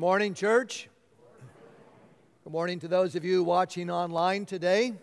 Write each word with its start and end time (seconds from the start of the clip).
morning, 0.00 0.32
church. 0.32 0.88
Good 2.44 2.52
morning 2.54 2.80
to 2.80 2.88
those 2.88 3.16
of 3.16 3.22
you 3.22 3.44
watching 3.44 3.90
online 3.90 4.46
today 4.46 4.94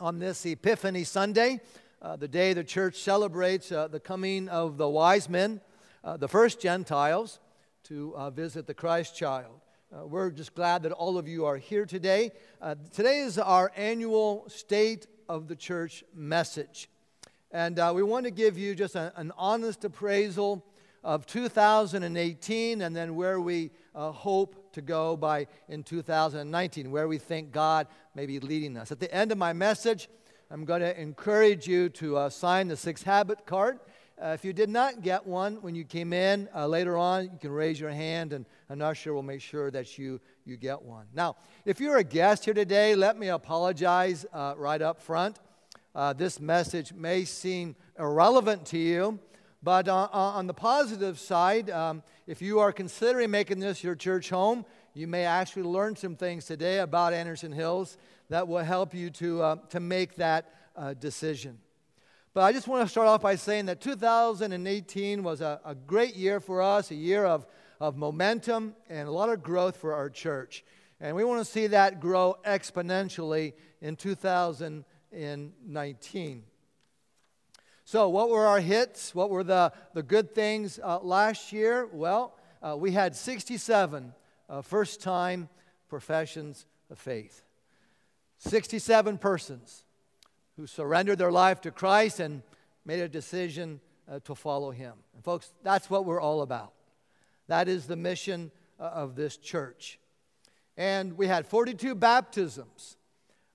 on 0.00 0.18
this 0.18 0.46
Epiphany 0.46 1.04
Sunday, 1.04 1.60
uh, 2.00 2.16
the 2.16 2.26
day 2.26 2.54
the 2.54 2.64
church 2.64 3.02
celebrates 3.02 3.70
uh, 3.70 3.86
the 3.86 4.00
coming 4.00 4.48
of 4.48 4.78
the 4.78 4.88
wise 4.88 5.28
men, 5.28 5.60
uh, 6.02 6.16
the 6.16 6.26
first 6.26 6.58
Gentiles, 6.58 7.38
to 7.84 8.14
uh, 8.16 8.30
visit 8.30 8.66
the 8.66 8.72
Christ 8.72 9.14
child. 9.14 9.60
Uh, 9.94 10.06
we're 10.06 10.30
just 10.30 10.54
glad 10.54 10.84
that 10.84 10.92
all 10.92 11.18
of 11.18 11.28
you 11.28 11.44
are 11.44 11.58
here 11.58 11.84
today. 11.84 12.30
Uh, 12.62 12.76
today 12.94 13.18
is 13.18 13.38
our 13.38 13.70
annual 13.76 14.48
State 14.48 15.06
of 15.28 15.48
the 15.48 15.54
Church 15.54 16.02
message. 16.14 16.88
And 17.50 17.76
we 17.94 18.02
want 18.02 18.24
to 18.24 18.30
give 18.30 18.56
you 18.56 18.74
just 18.74 18.94
a, 18.94 19.12
an 19.16 19.32
honest 19.36 19.84
appraisal 19.84 20.64
of 21.04 21.26
2018 21.26 22.82
and 22.82 22.94
then 22.96 23.14
where 23.14 23.40
we 23.40 23.70
uh, 23.94 24.12
hope 24.12 24.72
to 24.72 24.82
go 24.82 25.16
by 25.16 25.46
in 25.68 25.82
2019, 25.82 26.90
where 26.90 27.08
we 27.08 27.18
think 27.18 27.52
God 27.52 27.86
may 28.14 28.26
be 28.26 28.40
leading 28.40 28.76
us. 28.76 28.92
At 28.92 29.00
the 29.00 29.12
end 29.12 29.32
of 29.32 29.38
my 29.38 29.52
message, 29.52 30.08
I'm 30.50 30.64
going 30.64 30.80
to 30.80 30.98
encourage 31.00 31.66
you 31.66 31.88
to 31.90 32.16
uh, 32.16 32.30
sign 32.30 32.68
the 32.68 32.76
six 32.76 33.02
habit 33.02 33.44
card. 33.44 33.80
Uh, 34.20 34.28
if 34.28 34.44
you 34.44 34.52
did 34.52 34.68
not 34.68 35.02
get 35.02 35.24
one 35.24 35.62
when 35.62 35.74
you 35.74 35.84
came 35.84 36.12
in 36.12 36.48
uh, 36.54 36.66
later 36.66 36.96
on, 36.96 37.24
you 37.24 37.38
can 37.40 37.52
raise 37.52 37.78
your 37.78 37.90
hand, 37.90 38.32
and 38.32 38.46
an 38.68 38.82
usher 38.82 39.14
will 39.14 39.22
make 39.22 39.40
sure 39.40 39.70
that 39.70 39.96
you, 39.96 40.20
you 40.44 40.56
get 40.56 40.82
one. 40.82 41.06
Now, 41.14 41.36
if 41.64 41.80
you're 41.80 41.98
a 41.98 42.04
guest 42.04 42.44
here 42.44 42.54
today, 42.54 42.96
let 42.96 43.16
me 43.16 43.28
apologize 43.28 44.26
uh, 44.32 44.54
right 44.56 44.82
up 44.82 45.00
front. 45.00 45.38
Uh, 45.94 46.12
this 46.12 46.40
message 46.40 46.92
may 46.92 47.24
seem 47.24 47.76
irrelevant 47.98 48.64
to 48.66 48.78
you, 48.78 49.20
but 49.62 49.88
uh, 49.88 50.08
uh, 50.12 50.12
on 50.12 50.46
the 50.46 50.54
positive 50.54 51.18
side, 51.18 51.68
um, 51.70 52.04
if 52.26 52.40
you 52.40 52.60
are 52.60 52.72
considering 52.72 53.30
making 53.30 53.58
this 53.58 53.82
your 53.82 53.96
church 53.96 54.30
home, 54.30 54.64
you 54.94 55.08
may 55.08 55.24
actually 55.24 55.64
learn 55.64 55.96
some 55.96 56.16
things 56.16 56.44
today 56.44 56.78
about 56.78 57.12
Anderson 57.12 57.52
Hills 57.52 57.98
that 58.28 58.46
will 58.46 58.62
help 58.62 58.94
you 58.94 59.10
to, 59.10 59.42
uh, 59.42 59.56
to 59.70 59.80
make 59.80 60.14
that 60.16 60.54
uh, 60.76 60.94
decision. 60.94 61.58
But 62.34 62.42
I 62.42 62.52
just 62.52 62.68
want 62.68 62.84
to 62.84 62.88
start 62.88 63.08
off 63.08 63.22
by 63.22 63.34
saying 63.34 63.66
that 63.66 63.80
2018 63.80 65.24
was 65.24 65.40
a, 65.40 65.60
a 65.64 65.74
great 65.74 66.14
year 66.14 66.38
for 66.38 66.62
us, 66.62 66.92
a 66.92 66.94
year 66.94 67.24
of, 67.24 67.44
of 67.80 67.96
momentum 67.96 68.76
and 68.88 69.08
a 69.08 69.10
lot 69.10 69.28
of 69.28 69.42
growth 69.42 69.76
for 69.76 69.92
our 69.94 70.08
church. 70.08 70.64
And 71.00 71.16
we 71.16 71.24
want 71.24 71.44
to 71.44 71.44
see 71.44 71.66
that 71.68 72.00
grow 72.00 72.36
exponentially 72.44 73.54
in 73.80 73.96
2019. 73.96 76.44
So, 77.90 78.10
what 78.10 78.28
were 78.28 78.46
our 78.46 78.60
hits? 78.60 79.14
What 79.14 79.30
were 79.30 79.42
the, 79.42 79.72
the 79.94 80.02
good 80.02 80.34
things 80.34 80.78
uh, 80.84 80.98
last 80.98 81.54
year? 81.54 81.88
Well, 81.90 82.36
uh, 82.62 82.76
we 82.76 82.92
had 82.92 83.16
67 83.16 84.12
uh, 84.46 84.60
first 84.60 85.00
time 85.00 85.48
professions 85.88 86.66
of 86.90 86.98
faith. 86.98 87.42
67 88.36 89.16
persons 89.16 89.84
who 90.58 90.66
surrendered 90.66 91.16
their 91.16 91.32
life 91.32 91.62
to 91.62 91.70
Christ 91.70 92.20
and 92.20 92.42
made 92.84 93.00
a 93.00 93.08
decision 93.08 93.80
uh, 94.06 94.20
to 94.24 94.34
follow 94.34 94.70
Him. 94.70 94.92
And, 95.14 95.24
folks, 95.24 95.54
that's 95.62 95.88
what 95.88 96.04
we're 96.04 96.20
all 96.20 96.42
about. 96.42 96.74
That 97.46 97.68
is 97.70 97.86
the 97.86 97.96
mission 97.96 98.50
uh, 98.78 98.82
of 98.82 99.16
this 99.16 99.38
church. 99.38 99.98
And 100.76 101.16
we 101.16 101.26
had 101.26 101.46
42 101.46 101.94
baptisms. 101.94 102.97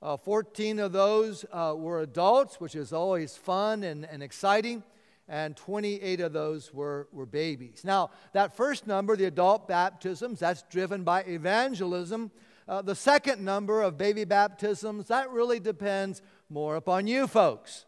Uh, 0.03 0.17
14 0.17 0.79
of 0.79 0.91
those 0.91 1.45
uh, 1.53 1.73
were 1.77 2.01
adults, 2.01 2.59
which 2.59 2.75
is 2.75 2.91
always 2.91 3.37
fun 3.37 3.83
and, 3.83 4.03
and 4.11 4.21
exciting, 4.21 4.83
and 5.29 5.55
28 5.55 6.19
of 6.19 6.33
those 6.33 6.73
were, 6.73 7.07
were 7.13 7.25
babies. 7.25 7.83
Now, 7.85 8.09
that 8.33 8.53
first 8.53 8.85
number, 8.85 9.15
the 9.15 9.23
adult 9.23 9.65
baptisms, 9.65 10.39
that's 10.39 10.63
driven 10.63 11.05
by 11.05 11.21
evangelism. 11.21 12.31
Uh, 12.67 12.81
the 12.81 12.95
second 12.95 13.45
number 13.45 13.81
of 13.81 13.97
baby 13.97 14.25
baptisms, 14.25 15.07
that 15.07 15.31
really 15.31 15.61
depends 15.61 16.21
more 16.49 16.75
upon 16.75 17.07
you 17.07 17.25
folks. 17.25 17.85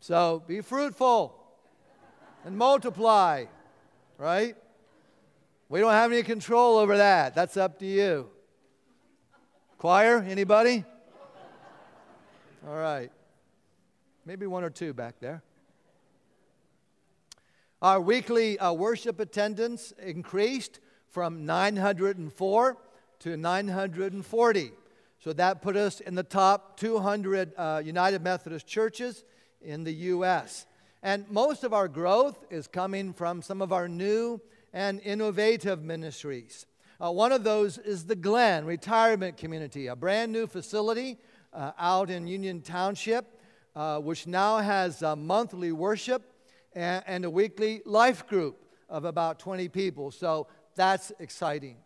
So 0.00 0.42
be 0.46 0.62
fruitful 0.62 1.38
and 2.46 2.56
multiply, 2.56 3.44
right? 4.16 4.56
We 5.68 5.80
don't 5.80 5.92
have 5.92 6.12
any 6.12 6.22
control 6.22 6.78
over 6.78 6.96
that. 6.96 7.34
That's 7.34 7.58
up 7.58 7.78
to 7.80 7.86
you. 7.86 8.31
Choir, 9.82 10.24
anybody? 10.28 10.84
All 12.68 12.76
right. 12.76 13.10
Maybe 14.24 14.46
one 14.46 14.62
or 14.62 14.70
two 14.70 14.92
back 14.92 15.16
there. 15.18 15.42
Our 17.82 18.00
weekly 18.00 18.60
uh, 18.60 18.74
worship 18.74 19.18
attendance 19.18 19.92
increased 20.00 20.78
from 21.08 21.46
904 21.46 22.76
to 23.18 23.36
940. 23.36 24.70
So 25.18 25.32
that 25.32 25.62
put 25.62 25.76
us 25.76 25.98
in 25.98 26.14
the 26.14 26.22
top 26.22 26.78
200 26.78 27.52
uh, 27.56 27.82
United 27.84 28.22
Methodist 28.22 28.68
churches 28.68 29.24
in 29.60 29.82
the 29.82 29.94
U.S. 29.94 30.64
And 31.02 31.28
most 31.28 31.64
of 31.64 31.72
our 31.72 31.88
growth 31.88 32.44
is 32.50 32.68
coming 32.68 33.12
from 33.12 33.42
some 33.42 33.60
of 33.60 33.72
our 33.72 33.88
new 33.88 34.40
and 34.72 35.00
innovative 35.00 35.82
ministries. 35.82 36.66
Uh, 37.02 37.10
one 37.10 37.32
of 37.32 37.42
those 37.42 37.78
is 37.78 38.04
the 38.04 38.14
Glen 38.14 38.64
Retirement 38.64 39.36
Community, 39.36 39.88
a 39.88 39.96
brand 39.96 40.30
new 40.30 40.46
facility 40.46 41.18
uh, 41.52 41.72
out 41.76 42.10
in 42.10 42.28
Union 42.28 42.60
Township, 42.60 43.40
uh, 43.74 43.98
which 43.98 44.28
now 44.28 44.58
has 44.58 45.02
monthly 45.18 45.72
worship 45.72 46.22
and, 46.74 47.02
and, 47.08 47.24
a 47.24 47.30
weekly 47.30 47.82
life 47.84 48.24
group 48.28 48.64
of 48.88 49.04
about 49.04 49.40
20 49.40 49.68
people. 49.68 50.12
So 50.12 50.46
that's 50.76 51.10
exciting. 51.18 51.78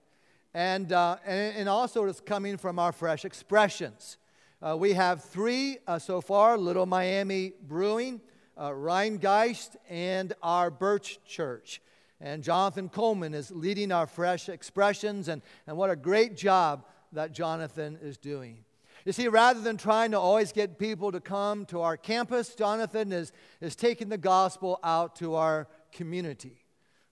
And, 0.53 0.93
uh, 0.93 1.16
and, 1.25 1.56
and, 1.56 1.69
also, 1.69 2.05
it's 2.05 2.21
coming 2.21 2.59
from 2.59 2.78
our 2.78 2.93
fresh 2.93 3.25
expressions. 3.25 4.19
Uh, 4.60 4.76
we 4.78 4.93
have 4.93 5.25
three 5.25 5.78
uh, 5.87 5.99
so 5.99 6.21
far 6.21 6.59
Little 6.59 6.84
Miami 6.84 7.55
Brewing, 7.66 8.21
Rheingeist, 8.59 9.76
and 9.88 10.34
our 10.43 10.71
Birch 10.71 11.21
Church. 11.25 11.81
And 12.21 12.43
Jonathan 12.43 12.88
Coleman 12.88 13.34
is 13.34 13.50
leading 13.50 13.93
our 13.93 14.06
fresh 14.06 14.49
expressions, 14.49 15.28
and, 15.28 15.43
and 15.66 15.77
what 15.77 15.91
a 15.91 15.97
great 15.97 16.37
job 16.37 16.84
that 17.12 17.32
Jonathan 17.32 17.99
is 18.00 18.16
doing. 18.16 18.65
You 19.04 19.12
see, 19.12 19.28
rather 19.28 19.60
than 19.60 19.77
trying 19.77 20.10
to 20.12 20.19
always 20.19 20.50
get 20.50 20.78
people 20.78 21.12
to 21.12 21.21
come 21.21 21.65
to 21.66 21.82
our 21.82 21.97
campus, 21.97 22.55
Jonathan 22.55 23.12
is, 23.12 23.32
is 23.60 23.76
taking 23.76 24.09
the 24.09 24.19
gospel 24.19 24.81
out 24.82 25.15
to 25.16 25.37
our 25.37 25.69
community. 25.93 26.65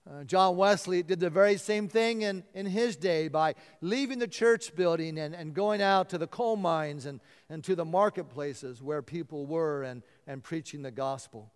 Uh, 0.07 0.23
John 0.23 0.55
Wesley 0.55 1.01
did 1.01 1.19
the 1.19 1.31
very 1.31 1.57
same 1.57 1.87
thing 1.87 2.21
in, 2.21 2.43
in 2.53 2.65
his 2.65 2.95
day 2.95 3.27
by 3.27 3.55
leaving 3.81 4.19
the 4.19 4.27
church 4.27 4.75
building 4.75 5.17
and, 5.17 5.33
and 5.33 5.53
going 5.53 5.81
out 5.81 6.09
to 6.09 6.19
the 6.19 6.27
coal 6.27 6.57
mines 6.57 7.07
and, 7.07 7.19
and 7.49 7.63
to 7.63 7.75
the 7.75 7.85
marketplaces 7.85 8.83
where 8.83 9.01
people 9.01 9.47
were 9.47 9.81
and, 9.81 10.03
and 10.27 10.43
preaching 10.43 10.83
the 10.83 10.91
gospel. 10.91 11.51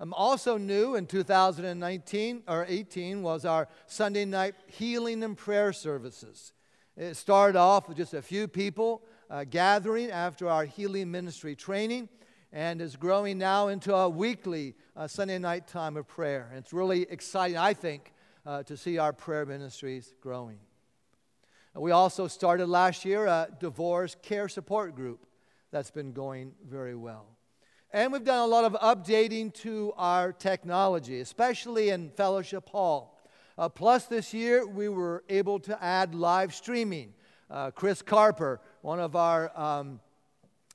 Um, 0.00 0.12
also 0.14 0.58
new 0.58 0.96
in 0.96 1.06
2019 1.06 2.42
or 2.48 2.66
18 2.68 3.22
was 3.22 3.44
our 3.44 3.68
Sunday 3.86 4.24
night 4.24 4.54
healing 4.66 5.22
and 5.22 5.36
prayer 5.36 5.72
services. 5.72 6.52
It 6.96 7.14
started 7.16 7.58
off 7.58 7.88
with 7.88 7.96
just 7.96 8.14
a 8.14 8.22
few 8.22 8.48
people 8.48 9.02
uh, 9.30 9.44
gathering 9.44 10.10
after 10.10 10.48
our 10.48 10.64
healing 10.64 11.10
ministry 11.10 11.56
training 11.56 12.08
and 12.52 12.80
is 12.80 12.94
growing 12.94 13.38
now 13.38 13.68
into 13.68 13.94
a 13.94 14.08
weekly 14.08 14.74
uh, 14.96 15.08
Sunday 15.08 15.38
night 15.38 15.66
time 15.66 15.96
of 15.96 16.06
prayer. 16.06 16.48
And 16.50 16.58
it's 16.58 16.72
really 16.72 17.02
exciting, 17.02 17.56
I 17.56 17.74
think, 17.74 18.12
uh, 18.46 18.62
to 18.64 18.76
see 18.76 18.98
our 18.98 19.12
prayer 19.12 19.44
ministries 19.44 20.14
growing. 20.20 20.58
We 21.74 21.90
also 21.90 22.28
started 22.28 22.66
last 22.66 23.04
year 23.04 23.26
a 23.26 23.48
divorce 23.58 24.16
care 24.22 24.48
support 24.48 24.94
group 24.94 25.26
that's 25.72 25.90
been 25.90 26.12
going 26.12 26.52
very 26.64 26.94
well. 26.94 27.26
And 27.94 28.12
we've 28.12 28.24
done 28.24 28.40
a 28.40 28.46
lot 28.46 28.64
of 28.64 28.72
updating 28.80 29.54
to 29.62 29.94
our 29.96 30.32
technology, 30.32 31.20
especially 31.20 31.90
in 31.90 32.10
Fellowship 32.10 32.68
Hall. 32.70 33.22
Uh, 33.56 33.68
plus, 33.68 34.06
this 34.06 34.34
year 34.34 34.66
we 34.66 34.88
were 34.88 35.22
able 35.28 35.60
to 35.60 35.80
add 35.80 36.12
live 36.12 36.52
streaming. 36.52 37.14
Uh, 37.48 37.70
Chris 37.70 38.02
Carper, 38.02 38.60
one 38.82 38.98
of 38.98 39.14
our 39.14 39.56
um, 39.56 40.00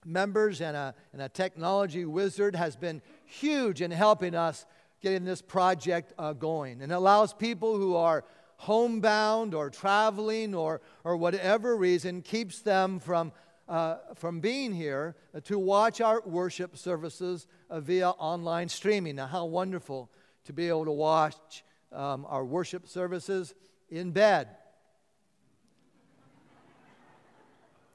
members 0.06 0.62
and 0.62 0.78
a, 0.78 0.96
and 1.12 1.22
a 1.22 1.28
technology 1.28 2.06
wizard, 2.06 2.56
has 2.56 2.78
been 2.78 3.02
huge 3.26 3.82
in 3.82 3.92
helping 3.92 4.34
us 4.34 4.66
getting 5.02 5.26
this 5.26 5.42
project 5.42 6.14
uh, 6.18 6.32
going. 6.32 6.82
And 6.82 6.90
it 6.90 6.96
allows 6.96 7.34
people 7.34 7.76
who 7.76 7.98
are 7.98 8.24
homebound 8.56 9.54
or 9.54 9.70
traveling 9.70 10.56
or, 10.56 10.80
or 11.04 11.18
whatever 11.18 11.76
reason, 11.76 12.22
keeps 12.22 12.60
them 12.60 12.98
from 12.98 13.34
uh, 13.70 13.98
from 14.16 14.40
being 14.40 14.74
here 14.74 15.16
uh, 15.34 15.40
to 15.42 15.60
watch 15.60 16.02
our 16.02 16.22
worship 16.26 16.76
services 16.76 17.46
uh, 17.70 17.80
via 17.80 18.10
online 18.10 18.68
streaming. 18.68 19.16
Now, 19.16 19.28
how 19.28 19.46
wonderful 19.46 20.10
to 20.46 20.54
be 20.54 20.68
able 20.68 20.86
to 20.86 20.92
watch 20.92 21.64
um, 21.92 22.26
our 22.28 22.44
worship 22.44 22.88
services 22.88 23.54
in 23.90 24.12
bed, 24.12 24.48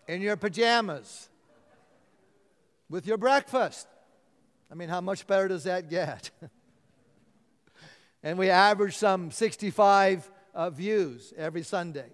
in 0.06 0.22
your 0.22 0.36
pajamas, 0.36 1.28
with 2.88 3.06
your 3.06 3.18
breakfast. 3.18 3.88
I 4.70 4.74
mean, 4.76 4.88
how 4.88 5.00
much 5.00 5.26
better 5.26 5.48
does 5.48 5.64
that 5.64 5.90
get? 5.90 6.30
and 8.22 8.38
we 8.38 8.48
average 8.48 8.96
some 8.96 9.32
65 9.32 10.30
uh, 10.54 10.70
views 10.70 11.32
every 11.36 11.62
Sunday. 11.62 12.10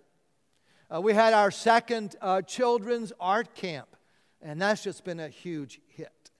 Uh, 0.92 1.00
we 1.00 1.14
had 1.14 1.32
our 1.32 1.50
second 1.50 2.16
uh, 2.20 2.42
children's 2.42 3.12
art 3.20 3.54
camp, 3.54 3.94
and 4.42 4.60
that's 4.60 4.82
just 4.82 5.04
been 5.04 5.20
a 5.20 5.28
huge 5.28 5.81
hit. 5.88 6.31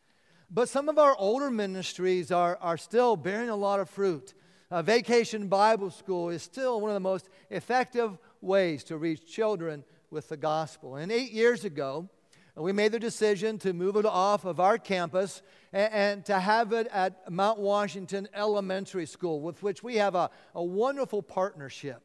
But 0.51 0.69
some 0.69 0.89
of 0.89 0.99
our 0.99 1.15
older 1.17 1.51
ministries 1.51 2.33
are, 2.33 2.59
are 2.61 2.77
still 2.77 3.15
bearing 3.15 3.51
a 3.51 3.57
lot 3.57 3.79
of 3.79 3.89
fruit. 3.89 4.35
Uh, 4.69 4.83
Vacation 4.83 5.47
Bible 5.47 5.91
School 5.91 6.31
is 6.31 6.43
still 6.43 6.81
one 6.81 6.91
of 6.91 6.95
the 6.95 7.01
most 7.01 7.29
effective 7.51 8.19
ways 8.41 8.83
to 8.85 8.97
reach 8.97 9.25
children 9.33 9.85
with 10.11 10.29
the 10.29 10.37
gospel. 10.37 10.97
And 10.97 11.13
eight 11.13 11.31
years 11.31 11.65
ago, 11.65 12.09
we 12.57 12.73
made 12.73 12.91
the 12.91 12.99
decision 12.99 13.59
to 13.59 13.73
move 13.73 13.95
it 13.97 14.05
off 14.05 14.45
of 14.45 14.59
our 14.59 14.79
campus 14.79 15.43
and, 15.73 15.93
and, 15.93 16.25
to 16.25 16.41
have 16.41 16.73
it 16.73 16.89
at 16.93 17.31
Mount 17.31 17.61
Washington 17.61 18.29
Elementary 18.35 19.07
School, 19.07 19.41
with 19.41 19.63
which 19.63 19.85
we 19.85 19.97
have 19.97 20.17
a, 20.17 20.31
a 20.57 20.63
wonderful 20.63 21.23
partnership, 21.23 22.03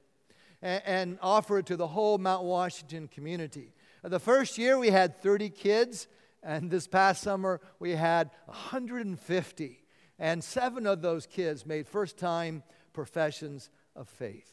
and, 0.65 0.81
and 0.85 1.19
offer 1.21 1.59
it 1.59 1.67
to 1.67 1.77
the 1.77 1.87
whole 1.87 2.17
Mount 2.17 2.43
Washington 2.43 3.07
community. 3.07 3.71
The 4.03 4.19
first 4.19 4.57
year 4.57 4.77
we 4.77 4.89
had 4.89 5.21
30 5.21 5.49
kids, 5.51 6.07
and 6.43 6.69
this 6.69 6.87
past 6.87 7.21
summer 7.21 7.61
we 7.79 7.91
had 7.91 8.31
150. 8.45 9.83
And 10.17 10.43
seven 10.43 10.87
of 10.87 11.01
those 11.01 11.27
kids 11.27 11.65
made 11.65 11.87
first 11.87 12.17
time 12.17 12.63
professions 12.93 13.69
of 13.95 14.09
faith. 14.09 14.51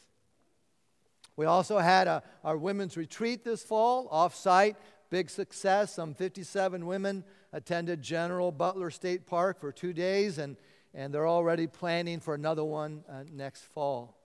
We 1.35 1.45
also 1.47 1.79
had 1.79 2.07
a, 2.07 2.21
our 2.43 2.57
women's 2.57 2.95
retreat 2.95 3.43
this 3.43 3.63
fall, 3.63 4.07
off 4.11 4.35
site 4.35 4.77
Big 5.13 5.29
success. 5.29 5.93
Some 5.93 6.15
57 6.15 6.87
women 6.87 7.23
attended 7.51 8.01
General 8.01 8.51
Butler 8.51 8.89
State 8.89 9.27
Park 9.27 9.59
for 9.59 9.71
two 9.71 9.93
days, 9.93 10.39
and, 10.39 10.57
and 10.95 11.13
they're 11.13 11.27
already 11.27 11.67
planning 11.67 12.19
for 12.19 12.33
another 12.33 12.63
one 12.63 13.03
uh, 13.07 13.21
next 13.31 13.61
fall. 13.61 14.17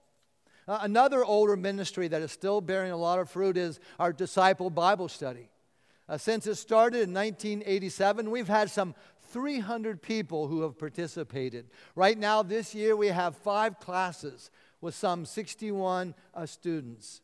Uh, 0.69 0.81
another 0.83 1.25
older 1.25 1.57
ministry 1.57 2.09
that 2.09 2.21
is 2.21 2.31
still 2.31 2.61
bearing 2.61 2.93
a 2.93 2.97
lot 2.97 3.19
of 3.19 3.31
fruit 3.31 3.57
is 3.57 3.81
our 3.99 4.13
Disciple 4.13 4.69
Bible 4.69 5.09
Study. 5.09 5.49
Uh, 6.07 6.19
since 6.19 6.47
it 6.47 6.57
started 6.57 7.09
in 7.09 7.15
1987, 7.15 8.31
we've 8.31 8.49
had 8.49 8.71
some 8.71 8.95
300 9.31 10.03
people 10.03 10.47
who 10.47 10.61
have 10.61 10.79
participated. 10.79 11.71
Right 11.95 12.19
now, 12.19 12.43
this 12.43 12.75
year, 12.75 12.95
we 12.97 13.09
have 13.09 13.35
five 13.35 13.81
classes 13.81 14.51
with 14.83 14.95
some 14.95 15.25
61 15.25 16.15
uh, 16.35 16.45
students. 16.45 17.23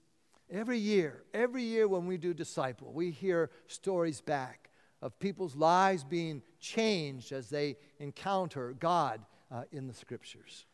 Every 0.50 0.78
year, 0.78 1.22
every 1.34 1.64
year 1.64 1.86
when 1.86 2.06
we 2.06 2.16
do 2.16 2.32
disciple, 2.32 2.92
we 2.92 3.10
hear 3.10 3.50
stories 3.66 4.22
back 4.22 4.70
of 5.02 5.18
people's 5.18 5.54
lives 5.54 6.02
being 6.02 6.42
changed 6.60 7.30
as 7.30 7.50
they 7.50 7.76
encounter 7.98 8.74
God 8.78 9.20
uh, 9.50 9.64
in 9.70 9.86
the 9.86 9.94
scriptures. 9.94 10.64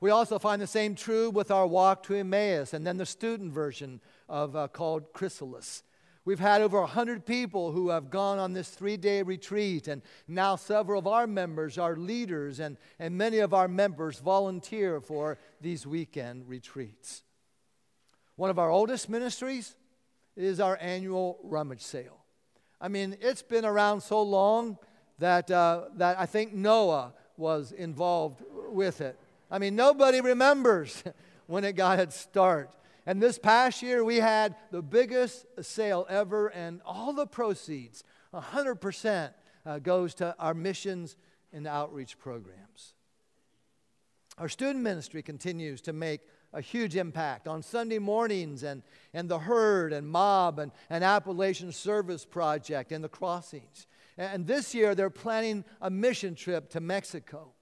We 0.00 0.10
also 0.10 0.38
find 0.38 0.62
the 0.62 0.66
same 0.66 0.94
true 0.94 1.30
with 1.30 1.50
our 1.50 1.66
walk 1.66 2.04
to 2.04 2.14
Emmaus 2.14 2.72
and 2.72 2.86
then 2.86 2.98
the 2.98 3.06
student 3.06 3.52
version 3.52 4.00
of 4.28 4.54
uh, 4.54 4.68
called 4.68 5.12
Chrysalis. 5.12 5.82
We've 6.24 6.38
had 6.38 6.60
over 6.60 6.78
100 6.80 7.24
people 7.24 7.72
who 7.72 7.88
have 7.88 8.10
gone 8.10 8.38
on 8.38 8.52
this 8.52 8.68
three 8.68 8.98
day 8.98 9.22
retreat, 9.22 9.88
and 9.88 10.02
now 10.28 10.56
several 10.56 10.98
of 10.98 11.06
our 11.06 11.26
members 11.26 11.78
are 11.78 11.96
leaders, 11.96 12.60
and, 12.60 12.76
and 12.98 13.16
many 13.16 13.38
of 13.38 13.54
our 13.54 13.66
members 13.66 14.18
volunteer 14.18 15.00
for 15.00 15.38
these 15.60 15.86
weekend 15.86 16.46
retreats. 16.46 17.22
One 18.36 18.50
of 18.50 18.58
our 18.58 18.70
oldest 18.70 19.08
ministries 19.08 19.74
is 20.36 20.60
our 20.60 20.78
annual 20.80 21.38
rummage 21.42 21.80
sale. 21.80 22.18
I 22.78 22.88
mean, 22.88 23.16
it's 23.20 23.42
been 23.42 23.64
around 23.64 24.02
so 24.02 24.22
long 24.22 24.78
that, 25.18 25.50
uh, 25.50 25.86
that 25.96 26.18
I 26.20 26.26
think 26.26 26.52
Noah 26.52 27.14
was 27.36 27.72
involved 27.72 28.42
with 28.68 29.00
it. 29.00 29.18
I 29.50 29.58
mean, 29.58 29.76
nobody 29.76 30.20
remembers 30.20 31.02
when 31.46 31.64
it 31.64 31.74
got 31.74 31.98
its 31.98 32.18
start. 32.18 32.70
And 33.06 33.22
this 33.22 33.38
past 33.38 33.82
year, 33.82 34.04
we 34.04 34.16
had 34.16 34.54
the 34.70 34.82
biggest 34.82 35.46
sale 35.62 36.06
ever, 36.10 36.48
and 36.48 36.82
all 36.84 37.14
the 37.14 37.26
proceeds, 37.26 38.04
100%, 38.34 39.30
uh, 39.64 39.78
goes 39.78 40.14
to 40.16 40.34
our 40.38 40.54
missions 40.54 41.16
and 41.52 41.66
outreach 41.66 42.18
programs. 42.18 42.94
Our 44.36 44.48
student 44.48 44.84
ministry 44.84 45.22
continues 45.22 45.80
to 45.82 45.92
make 45.92 46.20
a 46.52 46.60
huge 46.60 46.96
impact 46.96 47.48
on 47.48 47.62
Sunday 47.62 47.98
mornings 47.98 48.62
and, 48.62 48.82
and 49.12 49.28
the 49.28 49.38
herd 49.38 49.92
and 49.92 50.06
mob 50.06 50.58
and, 50.58 50.72
and 50.88 51.02
Appalachian 51.02 51.72
Service 51.72 52.24
Project 52.24 52.92
and 52.92 53.02
the 53.02 53.08
crossings. 53.08 53.86
And 54.16 54.46
this 54.46 54.74
year 54.74 54.94
they're 54.94 55.10
planning 55.10 55.64
a 55.80 55.90
mission 55.90 56.34
trip 56.34 56.70
to 56.70 56.80
Mexico. 56.80 57.52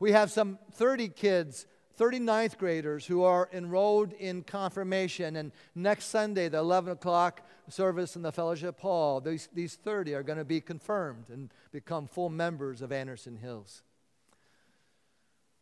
We 0.00 0.12
have 0.12 0.30
some 0.30 0.58
30 0.72 1.08
kids, 1.08 1.66
39th 1.98 2.56
graders, 2.56 3.04
who 3.04 3.22
are 3.22 3.50
enrolled 3.52 4.14
in 4.14 4.42
confirmation. 4.42 5.36
And 5.36 5.52
next 5.74 6.06
Sunday, 6.06 6.48
the 6.48 6.58
11 6.58 6.92
o'clock 6.92 7.46
service 7.68 8.16
in 8.16 8.22
the 8.22 8.32
Fellowship 8.32 8.80
Hall, 8.80 9.20
these, 9.20 9.50
these 9.52 9.76
30 9.76 10.14
are 10.14 10.22
going 10.22 10.38
to 10.38 10.44
be 10.44 10.62
confirmed 10.62 11.28
and 11.28 11.52
become 11.70 12.06
full 12.06 12.30
members 12.30 12.80
of 12.80 12.92
Anderson 12.92 13.36
Hills. 13.36 13.82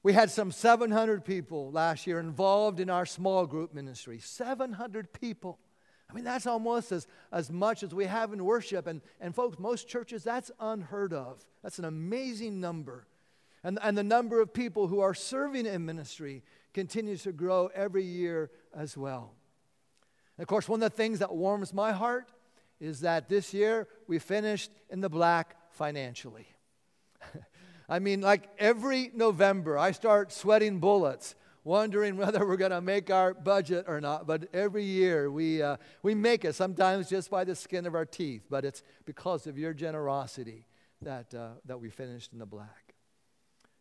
We 0.04 0.12
had 0.12 0.30
some 0.30 0.52
700 0.52 1.24
people 1.24 1.72
last 1.72 2.06
year 2.06 2.20
involved 2.20 2.78
in 2.78 2.88
our 2.88 3.04
small 3.04 3.44
group 3.44 3.74
ministry. 3.74 4.20
700 4.20 5.12
people. 5.12 5.58
I 6.08 6.14
mean, 6.14 6.22
that's 6.22 6.46
almost 6.46 6.92
as, 6.92 7.08
as 7.32 7.50
much 7.50 7.82
as 7.82 7.92
we 7.92 8.04
have 8.04 8.32
in 8.32 8.44
worship. 8.44 8.86
And, 8.86 9.02
and 9.20 9.34
folks, 9.34 9.58
most 9.58 9.88
churches, 9.88 10.22
that's 10.22 10.52
unheard 10.60 11.12
of. 11.12 11.44
That's 11.64 11.80
an 11.80 11.84
amazing 11.84 12.60
number. 12.60 13.07
And, 13.64 13.78
and 13.82 13.98
the 13.98 14.04
number 14.04 14.40
of 14.40 14.52
people 14.52 14.86
who 14.86 15.00
are 15.00 15.14
serving 15.14 15.66
in 15.66 15.84
ministry 15.84 16.42
continues 16.72 17.22
to 17.24 17.32
grow 17.32 17.70
every 17.74 18.04
year 18.04 18.50
as 18.74 18.96
well. 18.96 19.34
And 20.36 20.42
of 20.42 20.48
course, 20.48 20.68
one 20.68 20.82
of 20.82 20.90
the 20.90 20.96
things 20.96 21.18
that 21.18 21.34
warms 21.34 21.74
my 21.74 21.92
heart 21.92 22.30
is 22.80 23.00
that 23.00 23.28
this 23.28 23.52
year 23.52 23.88
we 24.06 24.18
finished 24.18 24.70
in 24.88 25.00
the 25.00 25.08
black 25.08 25.56
financially. 25.70 26.46
I 27.88 27.98
mean, 27.98 28.20
like 28.20 28.48
every 28.58 29.10
November, 29.14 29.76
I 29.76 29.90
start 29.90 30.32
sweating 30.32 30.78
bullets, 30.78 31.34
wondering 31.64 32.16
whether 32.18 32.46
we're 32.46 32.56
going 32.56 32.70
to 32.70 32.80
make 32.80 33.10
our 33.10 33.34
budget 33.34 33.86
or 33.88 34.00
not. 34.00 34.26
But 34.26 34.48
every 34.52 34.84
year, 34.84 35.30
we, 35.30 35.62
uh, 35.62 35.78
we 36.02 36.14
make 36.14 36.44
it, 36.44 36.54
sometimes 36.54 37.08
just 37.08 37.30
by 37.30 37.44
the 37.44 37.56
skin 37.56 37.86
of 37.86 37.94
our 37.94 38.06
teeth. 38.06 38.46
But 38.48 38.64
it's 38.64 38.82
because 39.04 39.46
of 39.46 39.58
your 39.58 39.72
generosity 39.72 40.66
that, 41.02 41.34
uh, 41.34 41.50
that 41.64 41.80
we 41.80 41.90
finished 41.90 42.32
in 42.32 42.38
the 42.38 42.46
black. 42.46 42.87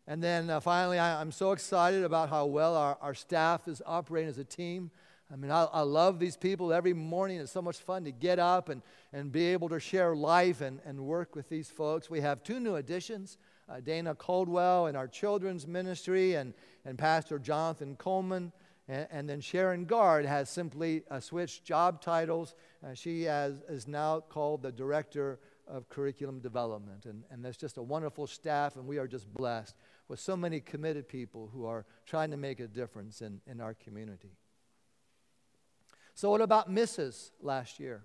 And 0.08 0.22
then 0.22 0.48
uh, 0.48 0.58
finally, 0.58 0.98
I, 0.98 1.20
am 1.20 1.30
so 1.30 1.52
excited 1.52 2.02
about 2.02 2.30
how 2.30 2.46
well 2.46 2.74
our, 2.74 2.96
our 3.02 3.14
staff 3.14 3.68
is 3.68 3.82
operating 3.84 4.30
as 4.30 4.38
a 4.38 4.44
team. 4.44 4.90
I 5.30 5.36
mean, 5.36 5.50
I, 5.50 5.64
I, 5.64 5.82
love 5.82 6.18
these 6.18 6.34
people. 6.34 6.72
Every 6.72 6.94
morning 6.94 7.40
it's 7.40 7.52
so 7.52 7.60
much 7.60 7.76
fun 7.76 8.04
to 8.04 8.10
get 8.10 8.38
up 8.38 8.70
and, 8.70 8.80
and 9.12 9.30
be 9.30 9.44
able 9.48 9.68
to 9.68 9.78
share 9.78 10.16
life 10.16 10.62
and, 10.62 10.80
and 10.86 10.98
work 11.00 11.36
with 11.36 11.50
these 11.50 11.68
folks. 11.68 12.08
We 12.08 12.22
have 12.22 12.42
two 12.42 12.58
new 12.58 12.76
additions 12.76 13.36
uh, 13.68 13.80
Dana 13.80 14.14
Caldwell 14.14 14.86
in 14.86 14.96
our 14.96 15.06
children's 15.06 15.66
ministry, 15.66 16.36
and, 16.36 16.54
and 16.86 16.96
Pastor 16.96 17.38
Jonathan 17.38 17.94
Coleman. 17.96 18.50
And, 18.88 19.06
and 19.10 19.28
then 19.28 19.42
Sharon 19.42 19.84
Guard 19.84 20.24
has 20.24 20.48
simply 20.48 21.02
uh, 21.10 21.20
switched 21.20 21.66
job 21.66 22.00
titles. 22.00 22.54
Uh, 22.82 22.94
she 22.94 23.24
has, 23.24 23.60
is 23.68 23.86
now 23.86 24.20
called 24.20 24.62
the 24.62 24.72
Director 24.72 25.38
of 25.66 25.90
Curriculum 25.90 26.40
Development. 26.40 27.04
And, 27.04 27.24
and 27.30 27.44
that's 27.44 27.58
just 27.58 27.76
a 27.76 27.82
wonderful 27.82 28.26
staff, 28.26 28.76
and 28.76 28.86
we 28.86 28.96
are 28.96 29.06
just 29.06 29.30
blessed 29.34 29.74
with 30.08 30.18
so 30.18 30.36
many 30.36 30.60
committed 30.60 31.06
people 31.08 31.50
who 31.52 31.66
are 31.66 31.84
trying 32.06 32.30
to 32.30 32.36
make 32.36 32.60
a 32.60 32.66
difference 32.66 33.20
in, 33.20 33.40
in 33.46 33.60
our 33.60 33.74
community. 33.74 34.36
So, 36.14 36.30
what 36.30 36.40
about 36.40 36.70
misses 36.70 37.30
last 37.40 37.78
year? 37.78 38.04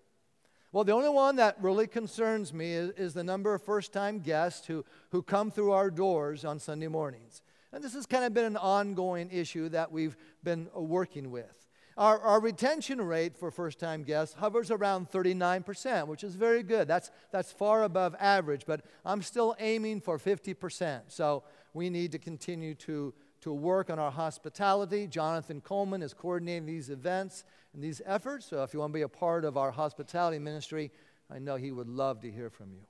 Well, 0.71 0.83
the 0.83 0.91
only 0.91 1.09
one 1.09 1.35
that 1.35 1.55
really 1.61 1.87
concerns 1.87 2.51
me 2.51 2.73
is, 2.73 2.89
is 2.91 3.13
the 3.13 3.23
number 3.23 3.53
of 3.53 3.61
first 3.61 3.93
time 3.93 4.19
guests 4.19 4.65
who, 4.65 4.83
who 5.11 5.21
come 5.21 5.51
through 5.51 5.71
our 5.71 5.91
doors 5.91 6.43
on 6.43 6.59
Sunday 6.59 6.87
mornings. 6.87 7.41
And 7.71 7.83
this 7.83 7.93
has 7.93 8.05
kind 8.05 8.23
of 8.23 8.33
been 8.33 8.45
an 8.45 8.57
ongoing 8.57 9.29
issue 9.31 9.69
that 9.69 9.91
we've 9.91 10.15
been 10.43 10.69
uh, 10.75 10.81
working 10.81 11.31
with. 11.31 11.62
Our, 11.97 12.19
our 12.19 12.39
retention 12.39 13.01
rate 13.01 13.37
for 13.37 13.51
first 13.51 13.79
time 13.79 14.03
guests 14.03 14.35
hovers 14.35 14.71
around 14.71 15.11
39%, 15.11 16.07
which 16.07 16.23
is 16.23 16.35
very 16.35 16.63
good. 16.63 16.87
That's, 16.87 17.11
that's 17.31 17.51
far 17.51 17.83
above 17.83 18.15
average, 18.19 18.63
but 18.65 18.81
I'm 19.05 19.21
still 19.21 19.55
aiming 19.59 20.01
for 20.01 20.17
50%. 20.17 21.01
So 21.07 21.43
we 21.73 21.89
need 21.89 22.11
to 22.13 22.19
continue 22.19 22.73
to, 22.75 23.13
to 23.41 23.53
work 23.53 23.89
on 23.89 23.99
our 23.99 24.11
hospitality. 24.11 25.05
Jonathan 25.07 25.61
Coleman 25.61 26.01
is 26.01 26.13
coordinating 26.13 26.65
these 26.65 26.89
events 26.89 27.43
and 27.73 27.83
these 27.83 28.01
efforts. 28.05 28.47
So 28.47 28.63
if 28.63 28.73
you 28.73 28.79
want 28.79 28.91
to 28.91 28.97
be 28.97 29.03
a 29.03 29.09
part 29.09 29.45
of 29.45 29.55
our 29.55 29.71
hospitality 29.71 30.39
ministry, 30.39 30.91
I 31.29 31.39
know 31.39 31.55
he 31.55 31.71
would 31.71 31.87
love 31.87 32.21
to 32.21 32.31
hear 32.31 32.49
from 32.49 32.73
you. 32.73 32.85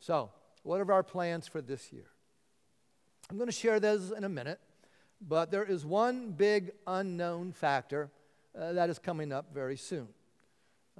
So, 0.00 0.30
what 0.62 0.80
are 0.80 0.92
our 0.92 1.02
plans 1.02 1.48
for 1.48 1.60
this 1.60 1.92
year? 1.92 2.06
I'm 3.30 3.36
going 3.36 3.48
to 3.48 3.52
share 3.52 3.80
those 3.80 4.10
in 4.10 4.24
a 4.24 4.28
minute, 4.28 4.60
but 5.20 5.50
there 5.50 5.64
is 5.64 5.84
one 5.84 6.30
big 6.30 6.72
unknown 6.86 7.52
factor 7.52 8.10
uh, 8.58 8.72
that 8.72 8.90
is 8.90 8.98
coming 8.98 9.32
up 9.32 9.52
very 9.52 9.76
soon. 9.76 10.08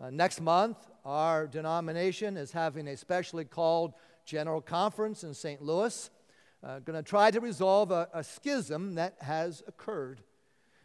Uh, 0.01 0.11
next 0.11 0.41
month, 0.41 0.77
our 1.05 1.47
denomination 1.47 2.37
is 2.37 2.53
having 2.53 2.89
a 2.89 2.97
specially 2.97 3.45
called 3.45 3.95
General 4.25 4.61
Conference 4.61 5.25
in 5.25 5.35
St. 5.35 5.63
Louis. 5.63 6.11
Uh, 6.63 6.81
going 6.81 6.97
to 6.97 7.09
try 7.09 7.31
to 7.31 7.41
resolve 7.41 7.91
a, 7.91 8.09
a 8.13 8.23
schism 8.23 8.95
that 8.97 9.15
has 9.21 9.63
occurred. 9.67 10.21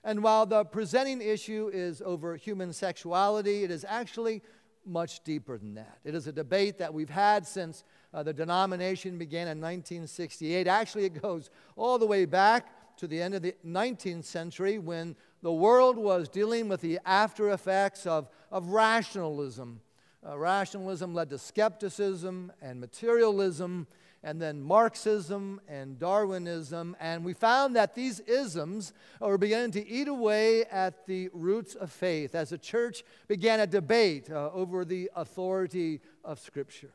And 0.04 0.22
while 0.24 0.46
the 0.46 0.66
presenting 0.66 1.22
issue 1.22 1.70
is 1.74 2.02
over 2.04 2.36
human 2.36 2.74
sexuality, 2.74 3.64
it 3.64 3.72
is 3.72 3.86
actually 3.88 4.42
much 4.86 5.24
deeper 5.24 5.58
than 5.58 5.76
that. 5.76 5.98
It 6.04 6.14
is 6.14 6.28
a 6.28 6.32
debate 6.32 6.78
that 6.80 6.94
we've 6.94 7.10
had 7.10 7.48
since 7.48 7.84
uh, 8.14 8.22
the 8.24 8.34
denomination 8.34 9.18
began 9.18 9.48
in 9.48 9.62
1968. 9.62 10.68
Actually, 10.68 11.06
it 11.06 11.22
goes 11.22 11.50
all 11.76 11.98
the 11.98 12.06
way 12.06 12.26
back 12.26 12.68
to 12.98 13.08
the 13.08 13.22
end 13.22 13.34
of 13.34 13.42
the 13.42 13.56
19th 13.66 14.26
century 14.26 14.78
when 14.80 15.16
the 15.42 15.52
world 15.52 15.98
was 15.98 16.30
dealing 16.30 16.70
with 16.70 16.82
the 16.82 17.00
after 17.06 17.52
effects 17.52 18.06
of, 18.06 18.30
of 18.52 18.70
rationalism. 18.70 19.82
Uh, 20.26 20.38
rationalism 20.38 21.14
led 21.14 21.30
to 21.30 21.38
skepticism 21.38 22.52
and 22.62 22.80
materialism 22.80 23.88
and 24.24 24.42
then 24.42 24.62
Marxism 24.62 25.60
and 25.68 26.00
Darwinism. 26.00 26.96
And 27.00 27.26
we 27.26 27.34
found 27.34 27.76
that 27.76 27.94
these 27.94 28.22
isms 28.22 28.94
were 29.20 29.38
beginning 29.38 29.72
to 29.72 29.86
eat 29.86 30.08
away 30.08 30.64
at 30.66 31.06
the 31.06 31.30
roots 31.34 31.76
of 31.76 31.92
faith 31.92 32.34
as 32.34 32.50
the 32.50 32.58
church 32.58 33.04
began 33.28 33.60
a 33.60 33.68
debate 33.68 34.32
uh, 34.32 34.50
over 34.54 34.86
the 34.86 35.12
authority 35.16 36.00
of 36.24 36.40
Scripture. 36.40 36.94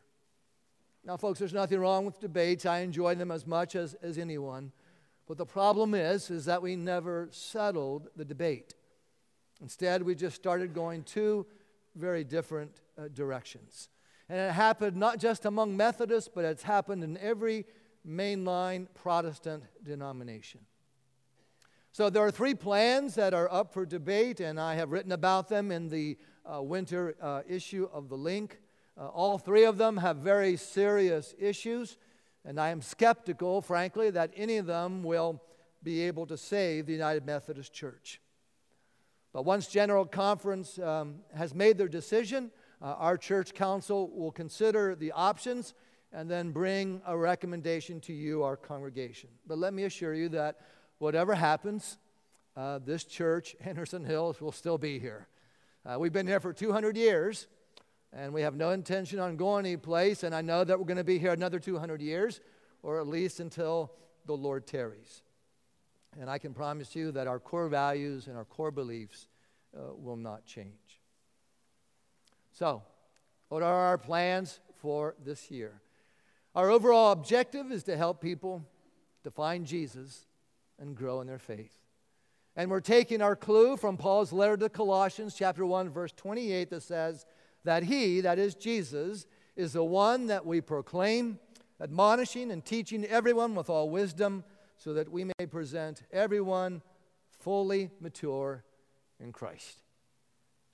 Now, 1.05 1.17
folks, 1.17 1.38
there's 1.38 1.52
nothing 1.52 1.81
wrong 1.81 2.07
with 2.07 2.19
debates. 2.21 2.67
I 2.67 2.81
enjoy 2.81 3.14
them 3.14 3.31
as 3.31 3.47
much 3.47 3.76
as, 3.76 3.95
as 4.02 4.19
anyone. 4.19 4.73
But 5.28 5.37
the 5.37 5.47
problem 5.47 5.94
is, 5.94 6.30
is 6.30 6.47
that 6.47 6.62
we 6.62 6.75
never 6.75 7.28
settled 7.30 8.08
the 8.16 8.25
debate. 8.25 8.75
Instead, 9.61 10.02
we 10.02 10.14
just 10.14 10.35
started 10.37 10.73
going 10.73 11.02
two 11.02 11.47
very 11.94 12.25
different 12.25 12.80
uh, 12.97 13.08
directions. 13.12 13.90
And 14.30 14.38
it 14.38 14.52
happened 14.52 14.97
not 14.97 15.18
just 15.18 15.44
among 15.44 15.76
Methodists, 15.76 16.30
but 16.35 16.47
it's 16.47 16.62
happened 16.62 17.04
in 17.04 17.18
every 17.18 17.66
mainline 18.06 18.87
Protestant 18.94 19.64
denomination. 19.82 20.61
So 21.92 22.08
there 22.08 22.23
are 22.23 22.30
three 22.30 22.54
plans 22.54 23.14
that 23.16 23.35
are 23.35 23.52
up 23.52 23.73
for 23.73 23.85
debate, 23.85 24.40
and 24.40 24.58
I 24.58 24.76
have 24.76 24.92
written 24.92 25.12
about 25.12 25.49
them 25.49 25.70
in 25.70 25.88
the 25.88 26.16
uh, 26.47 26.62
winter 26.62 27.16
uh, 27.20 27.42
issue 27.47 27.88
of 27.92 28.08
the 28.08 28.16
link. 28.16 28.61
Uh, 28.97 29.08
all 29.08 29.37
three 29.37 29.64
of 29.64 29.76
them 29.76 29.99
have 29.99 30.18
very 30.18 30.56
serious 30.56 31.35
issues, 31.38 31.99
and 32.49 32.59
I 32.59 32.71
am 32.71 32.81
skeptical, 32.81 33.61
frankly, 33.61 34.09
that 34.09 34.33
any 34.35 34.57
of 34.57 34.64
them 34.64 35.02
will 35.02 35.43
be 35.83 36.00
able 36.05 36.25
to 36.28 36.38
save 36.38 36.87
the 36.87 36.95
United 36.95 37.26
Methodist 37.26 37.75
Church. 37.75 38.23
But 39.35 39.45
once 39.45 39.67
General 39.67 40.07
Conference 40.07 40.78
um, 40.78 41.17
has 41.35 41.55
made 41.55 41.76
their 41.76 41.88
decision, 41.88 42.50
uh, 42.81 42.95
our 42.99 43.19
church 43.19 43.52
council 43.52 44.11
will 44.17 44.33
consider 44.33 44.95
the 44.95 45.12
options 45.12 45.75
and 46.11 46.31
then 46.31 46.50
bring 46.50 47.02
a 47.07 47.14
recommendation 47.14 48.00
to 48.00 48.14
you, 48.14 48.43
our 48.43 48.57
congregation. 48.57 49.28
But 49.47 49.59
let 49.59 49.75
me 49.75 49.85
assure 49.85 50.14
you 50.14 50.31
that 50.31 50.57
whatever 51.00 51.35
happens, 51.35 51.99
uh, 52.57 52.78
this 52.83 53.05
church, 53.05 53.57
Anderson 53.61 54.07
Hills, 54.07 54.40
will 54.40 54.52
still 54.52 54.78
be 54.78 54.99
here. 54.99 55.28
Uh, 55.85 55.99
we've 55.99 56.14
been 56.14 56.26
here 56.26 56.40
for 56.40 56.55
200 56.55 56.97
years, 56.97 57.47
and 58.12 58.33
we 58.33 58.43
have 58.43 58.55
no 58.55 58.71
intention 58.71 59.19
on 59.19 59.37
going 59.37 59.67
anyplace, 59.67 60.23
and 60.23 60.35
I 60.35 60.41
know 60.41 60.65
that 60.65 60.79
we're 60.79 60.87
going 60.87 60.97
to 60.97 61.05
be 61.05 61.19
here 61.19 61.33
another 61.33 61.59
200 61.59 62.00
years, 62.00 62.41
or 62.83 63.00
at 63.00 63.07
least 63.07 63.41
until 63.41 63.93
the 64.27 64.37
Lord 64.37 64.67
tarries. 64.67 65.23
And 66.19 66.31
I 66.31 66.38
can 66.38 66.55
promise 66.55 66.97
you 66.97 67.12
that 67.12 67.27
our 67.27 67.38
core 67.38 67.69
values 67.69 68.27
and 68.27 68.37
our 68.37 68.45
core 68.45 68.71
beliefs 68.71 69.29
uh, 69.77 69.95
will 69.95 70.17
not 70.17 70.47
change. 70.47 71.00
So, 72.53 72.83
what 73.49 73.62
are 73.62 73.75
our 73.75 73.99
plans 73.99 74.61
for 74.77 75.15
this 75.23 75.50
year? 75.50 75.81
Our 76.55 76.71
overall 76.71 77.12
objective 77.12 77.71
is 77.71 77.85
to 77.85 77.97
help 77.97 78.21
people 78.21 78.65
to 79.23 79.31
find 79.31 79.67
Jesus 79.67 80.27
and 80.79 80.97
grow 80.97 81.21
in 81.21 81.27
their 81.27 81.38
faith. 81.38 81.77
And 82.57 82.71
we're 82.71 82.81
taking 82.81 83.23
our 83.23 83.37
clue 83.37 83.77
from 83.77 83.97
Paul's 83.97 84.33
letter 84.33 84.57
to 84.57 84.69
Colossians, 84.69 85.35
chapter 85.35 85.65
1, 85.65 85.91
verse 85.91 86.12
28, 86.17 86.71
that 86.71 86.83
says 86.83 87.27
that 87.65 87.85
he, 87.85 88.21
that 88.21 88.38
is 88.38 88.55
Jesus, 88.55 89.27
is 89.57 89.73
the 89.73 89.85
one 89.85 90.27
that 90.27 90.47
we 90.47 90.61
proclaim, 90.61 91.38
admonishing 91.81 92.50
and 92.50 92.65
teaching 92.65 93.05
everyone 93.07 93.55
with 93.55 93.69
all 93.69 93.91
wisdom, 93.91 94.45
so 94.77 94.95
that 94.95 95.11
we 95.11 95.25
may 95.25 95.47
present 95.50 96.03
everyone 96.12 96.83
fully 97.41 97.91
mature 98.00 98.65
in 99.21 99.33
Christ. 99.33 99.83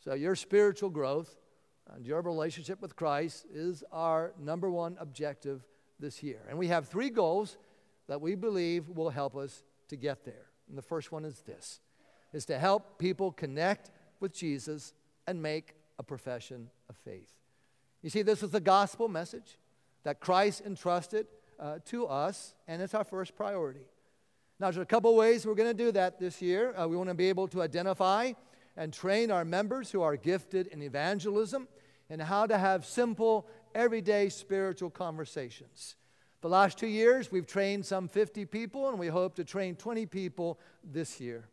So, 0.01 0.15
your 0.15 0.37
spiritual 0.37 0.91
growth 0.91 1.35
and 1.95 2.07
your 2.07 2.21
relationship 2.21 2.83
with 2.83 2.97
Christ 2.97 3.47
is 3.53 3.83
our 3.91 4.33
number 4.39 4.71
one 4.71 4.97
objective 5.01 5.65
this 5.99 6.23
year. 6.23 6.41
And 6.49 6.59
we 6.59 6.69
have 6.69 6.89
three 6.89 7.11
goals 7.11 7.57
that 8.09 8.21
we 8.21 8.35
believe 8.35 8.89
will 8.91 9.11
help 9.11 9.37
us 9.37 9.63
to 9.89 9.97
get 9.97 10.25
there. 10.25 10.47
And 10.69 10.77
the 10.77 10.83
first 10.83 11.13
one 11.13 11.25
is 11.25 11.41
this 11.41 11.81
is 12.33 12.45
to 12.47 12.59
help 12.59 12.99
people 12.99 13.31
connect 13.31 13.91
with 14.19 14.33
Jesus 14.33 14.93
and 15.27 15.41
make 15.41 15.75
a 15.99 16.03
profession 16.03 16.71
of 16.89 16.97
faith. 16.97 17.33
You 18.03 18.11
see, 18.11 18.23
this 18.23 18.43
is 18.43 18.51
the 18.51 18.61
gospel 18.61 19.09
message 19.09 19.59
that 20.03 20.21
Christ 20.21 20.63
entrusted 20.67 21.27
uh, 21.59 21.79
to 21.87 22.07
us, 22.07 22.55
and 22.69 22.83
it's 22.83 22.95
our 22.95 23.05
first 23.05 23.35
priority. 23.37 23.87
Now, 24.61 24.67
there's 24.67 24.83
a 24.83 24.87
couple 24.87 25.15
ways 25.17 25.47
we're 25.47 25.55
going 25.55 25.77
to 25.77 25.85
do 25.85 25.93
that 25.93 26.19
this 26.19 26.41
year. 26.41 26.75
Uh, 26.77 26.87
we 26.87 26.97
want 26.97 27.09
to 27.09 27.15
be 27.15 27.29
able 27.29 27.49
to 27.49 27.63
identify 27.63 28.33
and 28.77 28.93
train 28.93 29.31
our 29.31 29.45
members 29.45 29.91
who 29.91 30.03
are 30.03 30.17
gifted 30.17 30.67
in 30.69 30.83
evangelism 30.83 31.69
and 32.11 32.21
how 32.21 32.47
to 32.47 32.59
have 32.59 32.85
simple, 32.85 33.47
everyday 33.75 34.29
spiritual 34.29 34.91
conversations. 34.91 35.97
The 36.41 36.49
last 36.49 36.79
two 36.79 36.87
years, 36.87 37.33
we've 37.33 37.47
trained 37.47 37.87
some 37.87 38.07
50 38.07 38.45
people, 38.45 38.91
and 38.91 38.99
we 38.99 39.07
hope 39.09 39.35
to 39.37 39.45
train 39.45 39.77
20 39.77 40.07
people 40.07 40.59
this 40.85 41.21
year. 41.21 41.49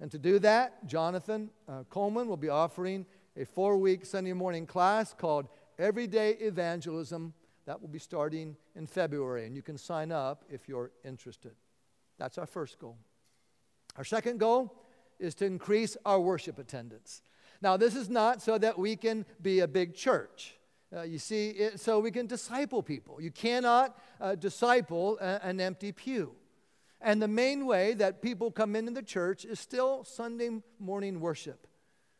And 0.00 0.10
to 0.10 0.18
do 0.18 0.38
that, 0.40 0.86
Jonathan 0.86 1.50
uh, 1.68 1.84
Coleman 1.90 2.26
will 2.26 2.36
be 2.36 2.48
offering 2.48 3.06
a 3.36 3.44
four 3.44 3.76
week 3.76 4.06
Sunday 4.06 4.32
morning 4.32 4.66
class 4.66 5.12
called 5.12 5.48
Everyday 5.78 6.32
Evangelism 6.32 7.34
that 7.66 7.80
will 7.80 7.88
be 7.88 7.98
starting 7.98 8.56
in 8.76 8.86
February. 8.86 9.46
And 9.46 9.56
you 9.56 9.62
can 9.62 9.78
sign 9.78 10.12
up 10.12 10.44
if 10.48 10.68
you're 10.68 10.92
interested. 11.04 11.52
That's 12.18 12.38
our 12.38 12.46
first 12.46 12.78
goal. 12.78 12.96
Our 13.96 14.04
second 14.04 14.38
goal 14.38 14.74
is 15.18 15.34
to 15.36 15.46
increase 15.46 15.96
our 16.04 16.20
worship 16.20 16.58
attendance. 16.58 17.22
Now, 17.60 17.76
this 17.76 17.96
is 17.96 18.10
not 18.10 18.42
so 18.42 18.58
that 18.58 18.78
we 18.78 18.96
can 18.96 19.24
be 19.40 19.60
a 19.60 19.68
big 19.68 19.94
church. 19.94 20.54
Uh, 20.94 21.02
you 21.02 21.18
see, 21.18 21.50
it, 21.50 21.80
so 21.80 21.98
we 21.98 22.10
can 22.10 22.26
disciple 22.26 22.82
people. 22.82 23.20
You 23.20 23.30
cannot 23.30 23.98
uh, 24.20 24.34
disciple 24.34 25.18
a, 25.20 25.40
an 25.44 25.60
empty 25.60 25.90
pew. 25.90 26.34
And 27.00 27.20
the 27.20 27.28
main 27.28 27.66
way 27.66 27.94
that 27.94 28.22
people 28.22 28.50
come 28.50 28.76
into 28.76 28.92
the 28.92 29.02
church 29.02 29.44
is 29.44 29.58
still 29.58 30.04
Sunday 30.04 30.50
morning 30.78 31.20
worship. 31.20 31.66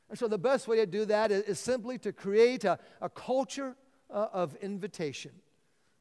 And 0.09 0.19
so 0.19 0.29
the 0.29 0.39
best 0.39 0.69
way 0.69 0.77
to 0.77 0.87
do 0.87 1.05
that 1.07 1.31
is, 1.31 1.43
is 1.45 1.59
simply 1.59 1.99
to 1.99 2.13
create 2.13 2.65
a, 2.65 2.79
a 3.01 3.09
culture 3.09 3.75
uh, 4.11 4.29
of 4.33 4.55
invitation. 4.57 5.33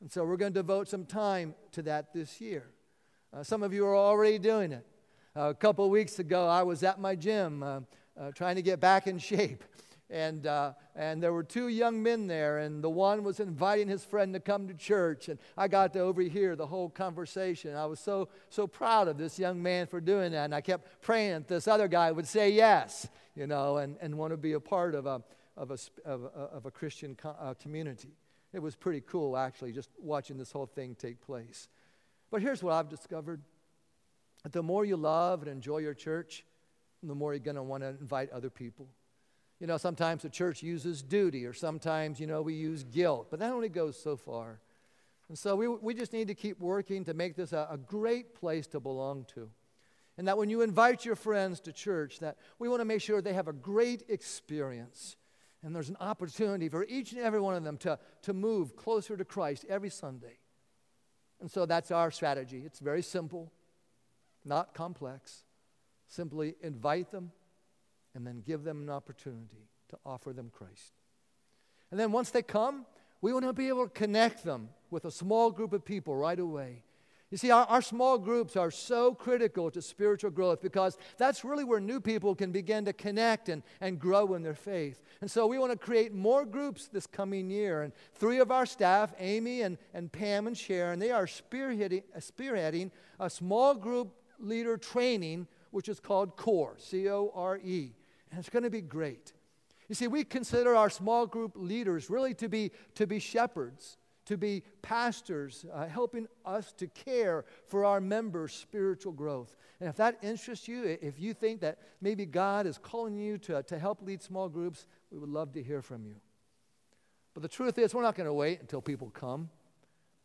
And 0.02 0.12
so 0.12 0.26
we're 0.26 0.38
going 0.38 0.54
to 0.54 0.60
devote 0.60 0.90
some 0.90 1.06
time 1.06 1.56
to 1.72 1.82
that 1.84 2.14
this 2.14 2.42
year. 2.42 2.66
Uh, 3.34 3.44
some 3.44 3.64
of 3.64 3.74
you 3.74 3.86
are 3.86 3.96
already 3.96 4.38
doing 4.38 4.72
it. 4.74 4.86
Uh, 5.36 5.50
a 5.50 5.54
couple 5.56 5.90
weeks 5.90 6.20
ago, 6.20 6.48
I 6.48 6.62
was 6.64 6.84
at 6.84 7.00
my 7.00 7.16
gym 7.16 7.64
uh, 7.64 7.80
uh, 8.20 8.32
trying 8.36 8.56
to 8.58 8.62
get 8.62 8.80
back 8.80 9.08
in 9.08 9.18
shape. 9.18 9.64
And, 10.14 10.46
uh, 10.46 10.74
and 10.96 11.24
there 11.24 11.34
were 11.34 11.44
two 11.44 11.70
young 11.70 12.04
men 12.04 12.28
there, 12.28 12.60
and 12.60 12.84
the 12.84 12.90
one 12.90 13.24
was 13.24 13.40
inviting 13.40 13.88
his 13.88 14.06
friend 14.06 14.32
to 14.36 14.40
come 14.40 14.68
to 14.68 14.76
church. 14.76 15.28
And 15.28 15.40
I 15.58 15.68
got 15.68 15.92
to 15.94 16.02
overhear 16.02 16.56
the 16.56 16.68
whole 16.68 16.88
conversation. 16.88 17.76
I 17.76 17.88
was 17.88 18.00
so, 18.00 18.30
so 18.52 18.68
proud 18.68 19.08
of 19.08 19.18
this 19.18 19.40
young 19.40 19.64
man 19.64 19.88
for 19.88 20.00
doing 20.00 20.32
that. 20.34 20.46
And 20.46 20.54
I 20.54 20.62
kept 20.62 21.02
praying 21.02 21.34
that 21.34 21.48
this 21.48 21.68
other 21.68 21.88
guy 21.88 22.12
would 22.12 22.28
say 22.28 22.52
yes, 22.52 23.10
you 23.36 23.48
know, 23.48 23.78
and, 23.78 23.98
and 24.02 24.16
want 24.16 24.34
to 24.34 24.38
be 24.38 24.54
a 24.54 24.60
part 24.60 24.94
of 24.94 25.08
a, 25.08 25.24
of 25.58 25.72
a, 25.72 25.78
of 26.06 26.24
a, 26.26 26.28
of 26.28 26.66
a 26.68 26.72
Christian 26.72 27.16
co- 27.16 27.36
uh, 27.40 27.56
community. 27.56 28.16
It 28.54 28.62
was 28.62 28.76
pretty 28.76 29.02
cool, 29.02 29.36
actually, 29.36 29.72
just 29.72 29.90
watching 30.00 30.38
this 30.38 30.52
whole 30.52 30.68
thing 30.68 30.94
take 30.94 31.22
place. 31.22 31.70
But 32.30 32.44
here's 32.44 32.62
what 32.62 32.74
I've 32.74 32.90
discovered 32.90 33.42
the 34.52 34.62
more 34.62 34.86
you 34.86 34.98
love 34.98 35.42
and 35.42 35.50
enjoy 35.50 35.80
your 35.80 35.96
church, 35.96 36.46
the 37.02 37.16
more 37.16 37.34
you're 37.34 37.40
going 37.40 37.56
to 37.56 37.64
want 37.64 37.82
to 37.82 37.90
invite 37.90 38.30
other 38.30 38.52
people. 38.52 38.90
You 39.64 39.68
know, 39.68 39.78
sometimes 39.78 40.24
the 40.24 40.30
church 40.30 40.62
uses 40.62 41.02
duty, 41.02 41.46
or 41.46 41.54
sometimes, 41.54 42.20
you 42.20 42.28
know, 42.28 42.42
we 42.42 42.54
use 42.54 42.84
guilt, 42.84 43.28
but 43.32 43.40
that 43.40 43.54
only 43.54 43.70
goes 43.70 43.98
so 43.98 44.18
far. 44.18 44.60
And 45.30 45.40
so 45.40 45.56
we, 45.56 45.70
we 45.70 45.94
just 45.94 46.12
need 46.12 46.28
to 46.28 46.36
keep 46.36 46.60
working 46.60 47.06
to 47.06 47.14
make 47.14 47.38
this 47.38 47.54
a, 47.54 47.70
a 47.72 47.78
great 47.78 48.36
place 48.36 48.68
to 48.68 48.82
belong 48.82 49.26
to. 49.36 49.50
And 50.18 50.28
that 50.28 50.38
when 50.38 50.50
you 50.50 50.64
invite 50.64 51.06
your 51.06 51.16
friends 51.16 51.62
to 51.62 51.72
church, 51.72 52.20
that 52.20 52.36
we 52.60 52.68
want 52.68 52.82
to 52.82 52.86
make 52.86 53.00
sure 53.00 53.22
they 53.22 53.32
have 53.32 53.48
a 53.48 53.54
great 53.54 54.04
experience. 54.10 55.16
And 55.64 55.74
there's 55.74 55.88
an 55.88 55.96
opportunity 56.02 56.68
for 56.68 56.84
each 56.84 57.14
and 57.14 57.22
every 57.22 57.40
one 57.40 57.56
of 57.56 57.64
them 57.64 57.78
to, 57.78 57.98
to 58.24 58.34
move 58.34 58.76
closer 58.76 59.16
to 59.16 59.24
Christ 59.24 59.64
every 59.70 59.90
Sunday. 59.90 60.40
And 61.40 61.50
so 61.50 61.66
that's 61.66 61.90
our 61.90 62.12
strategy. 62.12 62.64
It's 62.66 62.80
very 62.80 63.02
simple, 63.02 63.50
not 64.44 64.74
complex. 64.74 65.46
Simply 66.06 66.56
invite 66.62 67.12
them 67.12 67.32
and 68.16 68.26
then 68.26 68.44
give 68.46 68.64
them 68.64 68.82
an 68.82 68.90
opportunity 68.90 69.70
to 69.90 69.98
offer 70.06 70.34
them 70.34 70.52
Christ. 70.54 70.94
And 71.92 72.00
then 72.00 72.12
once 72.12 72.32
they 72.32 72.42
come, 72.42 72.86
we 73.22 73.34
want 73.34 73.46
to 73.46 73.54
be 73.54 73.70
able 73.70 73.86
to 73.86 73.94
connect 73.94 74.44
them 74.44 74.70
with 74.90 75.06
a 75.06 75.12
small 75.12 75.52
group 75.52 75.74
of 75.74 75.86
people 75.86 76.16
right 76.16 76.40
away. 76.40 76.84
You 77.34 77.38
see, 77.38 77.50
our, 77.50 77.66
our, 77.66 77.82
small 77.82 78.20
groups 78.20 78.56
are 78.56 78.70
so 78.70 79.16
critical 79.16 79.72
to 79.72 79.82
spiritual 79.82 80.30
growth 80.30 80.62
because 80.62 81.00
that's 81.18 81.44
really 81.44 81.64
where 81.64 81.80
new 81.80 82.00
people 82.00 82.36
can 82.36 82.52
begin 82.52 82.86
to 82.86 82.94
connect 82.94 83.50
and, 83.50 83.64
and 83.82 84.00
grow 84.00 84.36
in 84.36 84.44
their 84.44 84.54
faith. 84.54 85.02
And 85.20 85.32
so 85.32 85.48
we 85.48 85.58
want 85.58 85.72
to 85.72 85.78
create 85.78 86.14
more 86.14 86.46
groups 86.46 86.90
this 86.90 87.08
coming 87.08 87.50
year. 87.50 87.82
And 87.82 87.92
three 88.14 88.40
of 88.40 88.52
our 88.52 88.68
staff, 88.68 89.16
Amy 89.18 89.62
and, 89.62 89.80
and 89.96 90.12
Pam 90.12 90.46
and 90.46 90.56
Sharon, 90.56 91.00
they 91.00 91.10
are 91.10 91.26
spearheading, 91.26 92.04
spearheading 92.20 92.92
a 93.20 93.32
small 93.32 93.74
group 93.74 94.14
leader 94.38 94.78
training, 94.78 95.48
which 95.72 95.90
is 95.90 96.00
called 96.00 96.36
CORE, 96.36 96.76
C 96.78 97.10
O 97.10 97.32
R 97.34 97.58
E. 97.58 97.94
And 98.34 98.40
it's 98.40 98.50
going 98.50 98.64
to 98.64 98.72
be 98.72 98.82
great. 98.82 99.32
You 99.88 99.94
see, 99.94 100.08
we 100.08 100.24
consider 100.24 100.76
our 100.76 100.90
small 100.90 101.28
group 101.28 101.52
leaders 101.56 102.10
really 102.10 102.34
to 102.34 102.50
be, 102.50 102.72
to 102.96 103.06
be 103.06 103.20
shepherds 103.20 103.98
to 104.26 104.38
be 104.38 104.64
pastors, 104.82 105.66
uh, 105.74 105.88
helping 105.88 106.28
us 106.46 106.72
to 106.74 106.88
care 106.88 107.46
for 107.68 107.86
our 107.86 108.00
members' 108.00 108.54
spiritual 108.54 109.12
growth. 109.12 109.56
And 109.80 109.90
if 109.90 109.96
that 109.98 110.18
interests 110.22 110.68
you, 110.68 110.98
if 111.02 111.20
you 111.20 111.34
think 111.34 111.62
that 111.62 111.80
maybe 112.02 112.26
God 112.26 112.66
is 112.66 112.78
calling 112.78 113.18
you 113.18 113.38
to, 113.40 113.64
to 113.64 113.78
help 113.78 114.02
lead 114.02 114.22
small 114.22 114.48
groups, 114.48 114.88
we 115.12 115.20
would 115.20 115.30
love 115.30 115.52
to 115.54 115.64
hear 115.64 115.82
from 115.82 116.06
you. 116.06 116.16
But 117.34 117.44
the 117.44 117.50
truth 117.50 117.78
is, 117.78 117.94
we're 117.94 118.04
not 118.04 118.16
going 118.16 118.28
to 118.28 118.34
wait 118.34 118.62
until 118.62 118.82
people 118.82 119.10
come. 119.10 119.50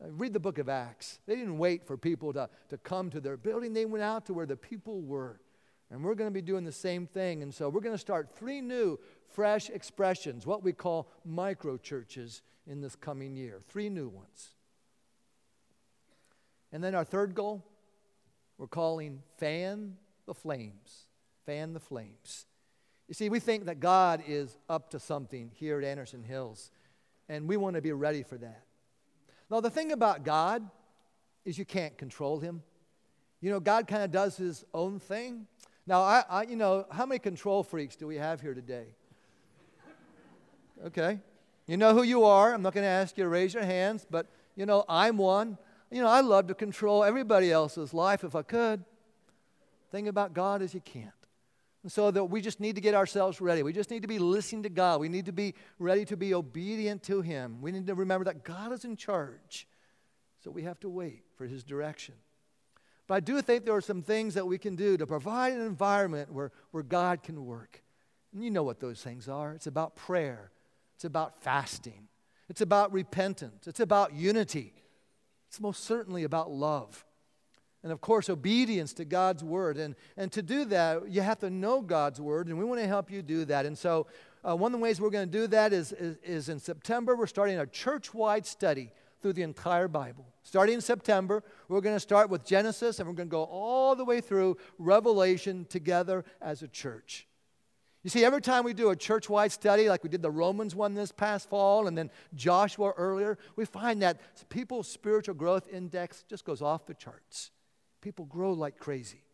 Uh, 0.03 0.11
read 0.11 0.33
the 0.33 0.41
book 0.41 0.59
of 0.59 0.69
Acts. 0.69 1.19
They 1.27 1.35
didn't 1.35 1.59
wait 1.59 1.85
for 1.85 1.97
people 1.97 2.33
to, 2.35 2.49
to 2.69 2.79
come 2.79 3.11
to 3.11 3.21
their 3.21 3.37
building, 3.37 3.73
they 3.73 3.87
went 3.87 4.05
out 4.05 4.27
to 4.27 4.35
where 4.35 4.47
the 4.47 4.57
people 4.57 5.01
were. 5.01 5.41
And 5.91 6.05
we're 6.05 6.15
going 6.15 6.31
to 6.31 6.35
be 6.35 6.43
doing 6.43 6.65
the 6.65 6.73
same 6.73 7.07
thing. 7.07 7.43
And 7.43 7.53
so 7.53 7.69
we're 7.69 7.81
going 7.81 7.95
to 7.95 7.99
start 7.99 8.31
three 8.37 8.61
new, 8.61 8.99
fresh 9.31 9.71
expressions, 9.71 10.47
what 10.47 10.63
we 10.63 10.73
call 10.73 11.11
micro 11.25 11.77
churches 11.77 12.43
in 12.67 12.81
this 12.81 12.95
coming 12.95 13.37
year. 13.37 13.63
Three 13.69 13.89
new 13.89 14.09
ones. 14.09 14.51
And 16.73 16.85
then 16.85 16.95
our 16.95 17.05
third 17.05 17.35
goal, 17.35 17.65
we're 18.59 18.67
calling 18.67 19.23
Fan 19.39 19.97
the 20.27 20.35
Flames. 20.35 21.07
Fan 21.47 21.73
the 21.73 21.81
Flames. 21.81 22.47
You 23.07 23.15
see, 23.15 23.31
we 23.31 23.41
think 23.41 23.65
that 23.65 23.81
God 23.81 24.23
is 24.27 24.59
up 24.69 24.91
to 24.91 25.01
something 25.01 25.51
here 25.55 25.79
at 25.79 25.85
Anderson 25.85 26.23
Hills, 26.23 26.71
and 27.31 27.49
we 27.49 27.57
want 27.57 27.77
to 27.77 27.81
be 27.81 27.93
ready 27.93 28.23
for 28.23 28.37
that. 28.37 28.65
Now, 29.51 29.61
the 29.61 29.71
thing 29.71 29.93
about 29.93 30.25
God 30.25 30.69
is 31.47 31.57
you 31.57 31.65
can't 31.65 31.97
control 31.97 32.39
him. 32.39 32.63
You 33.41 33.51
know, 33.51 33.61
God 33.61 33.87
kind 33.87 34.03
of 34.03 34.11
does 34.11 34.37
his 34.37 34.65
own 34.75 35.01
thing. 35.01 35.47
Now, 35.89 36.03
I, 36.03 36.23
I, 36.29 36.43
you 36.43 36.55
know, 36.55 36.85
how 36.91 37.07
many 37.07 37.19
control 37.19 37.63
freaks 37.63 37.97
do 37.97 38.07
we 38.07 38.17
have 38.17 38.43
here 38.43 38.53
today? 38.53 38.89
Okay. 40.85 41.19
You 41.67 41.79
know 41.79 41.95
who 41.95 42.03
you 42.03 42.25
are. 42.25 42.53
I'm 42.53 42.61
not 42.61 42.75
going 42.75 42.85
to 42.85 42.91
ask 42.91 43.17
you 43.17 43.25
to 43.25 43.31
raise 43.31 43.55
your 43.55 43.65
hands, 43.65 44.07
but 44.09 44.27
you 44.55 44.67
know, 44.67 44.85
I'm 44.87 45.17
one. 45.17 45.57
You 45.91 46.03
know, 46.03 46.09
I 46.09 46.21
love 46.21 46.49
to 46.49 46.55
control 46.55 47.03
everybody 47.05 47.51
else's 47.51 47.95
life 47.95 48.23
if 48.23 48.37
I 48.37 48.43
could. 48.43 48.85
Thing 49.91 50.09
about 50.09 50.35
God 50.35 50.61
is 50.61 50.75
you 50.75 50.81
can't. 50.81 51.11
And 51.83 51.91
so 51.91 52.11
that 52.11 52.25
we 52.25 52.43
just 52.43 52.61
need 52.61 52.75
to 52.75 52.83
get 52.83 52.95
ourselves 52.95 53.41
ready. 53.41 53.63
We 53.63 53.73
just 53.73 53.91
need 53.91 54.03
to 54.03 54.09
be 54.09 54.19
listening 54.19 54.65
to 54.65 54.69
God. 54.69 55.01
We 55.01 55.09
need 55.09 55.25
to 55.25 55.33
be 55.33 55.55
ready 55.79 56.05
to 56.05 56.19
be 56.19 56.35
obedient 56.35 57.03
to 57.05 57.23
Him. 57.23 57.63
We 57.63 57.73
need 57.73 57.87
to 57.87 57.95
remember 57.95 58.27
that 58.27 58.45
God 58.45 58.73
is 58.73 58.85
in 58.85 58.97
charge. 58.97 59.67
So 60.45 60.51
we 60.51 60.65
have 60.65 60.79
to 60.81 60.91
wait 60.91 61.23
for 61.37 61.47
His 61.47 61.65
direction. 61.65 62.15
But 63.09 63.15
I 63.15 63.21
do 63.21 63.43
think 63.43 63.65
there 63.65 63.75
are 63.75 63.81
some 63.81 64.03
things 64.03 64.35
that 64.35 64.47
we 64.47 64.59
can 64.59 64.77
do 64.77 64.97
to 64.97 65.07
provide 65.07 65.55
an 65.55 65.63
environment 65.63 66.33
where, 66.33 66.53
where 66.71 66.85
God 66.85 67.25
can 67.25 67.45
work. 67.45 67.83
And 68.33 68.45
you 68.45 68.51
know 68.51 68.63
what 68.63 68.79
those 68.79 69.03
things 69.03 69.29
are 69.29 69.53
it's 69.55 69.67
about 69.67 69.97
prayer, 69.97 70.53
it's 70.95 71.05
about 71.05 71.43
fasting. 71.43 72.07
It's 72.49 72.61
about 72.63 72.93
repentance. 72.93 73.67
It's 73.67 73.81
about 73.81 74.15
unity. 74.15 74.73
It's 75.49 75.61
most 75.61 75.85
certainly 75.85 76.25
about 76.25 76.51
love. 76.51 77.05
And 77.83 77.93
of 77.93 78.01
course, 78.01 78.29
obedience 78.31 78.93
to 78.95 79.05
God's 79.05 79.45
word. 79.45 79.77
And, 79.77 79.95
and 80.17 80.33
to 80.33 80.43
do 80.43 80.65
that, 80.67 81.11
you 81.11 81.21
have 81.21 81.39
to 81.41 81.51
know 81.51 81.81
God's 81.81 82.21
word, 82.21 82.49
and 82.49 82.59
we 82.59 82.65
want 82.65 82.81
to 82.81 82.87
help 82.87 83.11
you 83.11 83.23
do 83.23 83.45
that. 83.45 83.67
And 83.67 83.77
so, 83.77 84.07
uh, 84.49 84.57
one 84.57 84.73
of 84.73 84.79
the 84.79 84.83
ways 84.83 85.01
we're 85.01 85.11
going 85.11 85.29
to 85.29 85.39
do 85.39 85.47
that 85.49 85.73
is, 85.73 85.93
is, 85.93 86.17
is 86.23 86.49
in 86.49 86.59
September, 86.59 87.15
we're 87.15 87.27
starting 87.27 87.59
a 87.59 87.67
church 87.67 88.15
wide 88.15 88.47
study 88.47 88.93
through 89.21 89.35
the 89.35 89.43
entire 89.43 89.89
Bible. 89.89 90.27
Starting 90.43 90.77
in 90.77 90.81
September, 90.81 91.43
we're 91.69 91.81
going 91.81 91.97
to 91.97 92.01
start 92.01 92.31
with 92.31 92.45
Genesis, 92.45 92.99
and 92.99 93.09
we're 93.09 93.15
going 93.15 93.29
to 93.29 93.33
go 93.33 93.45
all 93.45 93.95
the 93.95 94.05
way 94.05 94.21
through 94.21 94.57
Revelation 94.79 95.67
together 95.69 96.25
as 96.41 96.63
a 96.63 96.69
church. 96.69 97.27
You 98.05 98.11
see, 98.11 98.25
every 98.25 98.41
time 98.41 98.65
we 98.65 98.75
do 98.75 98.91
a 98.91 98.97
church 98.97 99.29
wide 99.29 99.53
study, 99.53 99.89
like 99.89 100.05
we 100.05 100.09
did 100.09 100.23
the 100.23 100.31
Romans 100.31 100.75
one 100.75 100.95
this 100.95 101.13
past 101.13 101.51
fall 101.51 101.89
and 101.89 101.99
then 101.99 102.11
Joshua 102.35 102.93
earlier, 102.97 103.37
we 103.57 103.65
find 103.65 104.01
that 104.03 104.49
people's 104.49 104.89
spiritual 104.89 105.35
growth 105.35 105.69
index 105.71 106.25
just 106.29 106.45
goes 106.45 106.63
off 106.63 106.87
the 106.87 106.95
charts. 106.95 107.51
People 108.01 108.25
grow 108.27 108.53
like 108.53 108.79
crazy. 108.79 109.25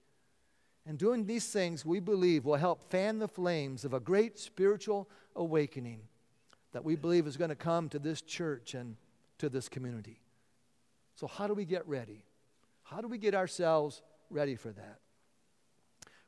And 0.86 0.98
doing 0.98 1.26
these 1.26 1.46
things, 1.46 1.84
we 1.84 2.00
believe, 2.00 2.44
will 2.44 2.56
help 2.56 2.90
fan 2.90 3.18
the 3.18 3.28
flames 3.28 3.84
of 3.84 3.94
a 3.94 4.00
great 4.00 4.38
spiritual 4.38 5.08
awakening 5.36 6.00
that 6.72 6.84
we 6.84 6.96
believe 6.96 7.26
is 7.26 7.36
going 7.36 7.50
to 7.50 7.54
come 7.54 7.88
to 7.90 7.98
this 7.98 8.20
church 8.20 8.74
and 8.74 8.96
to 9.44 9.50
this 9.50 9.68
community. 9.68 10.20
So, 11.14 11.26
how 11.26 11.46
do 11.46 11.54
we 11.54 11.64
get 11.64 11.86
ready? 11.86 12.24
How 12.82 13.00
do 13.00 13.08
we 13.08 13.18
get 13.18 13.34
ourselves 13.34 14.02
ready 14.30 14.56
for 14.56 14.72
that? 14.72 14.98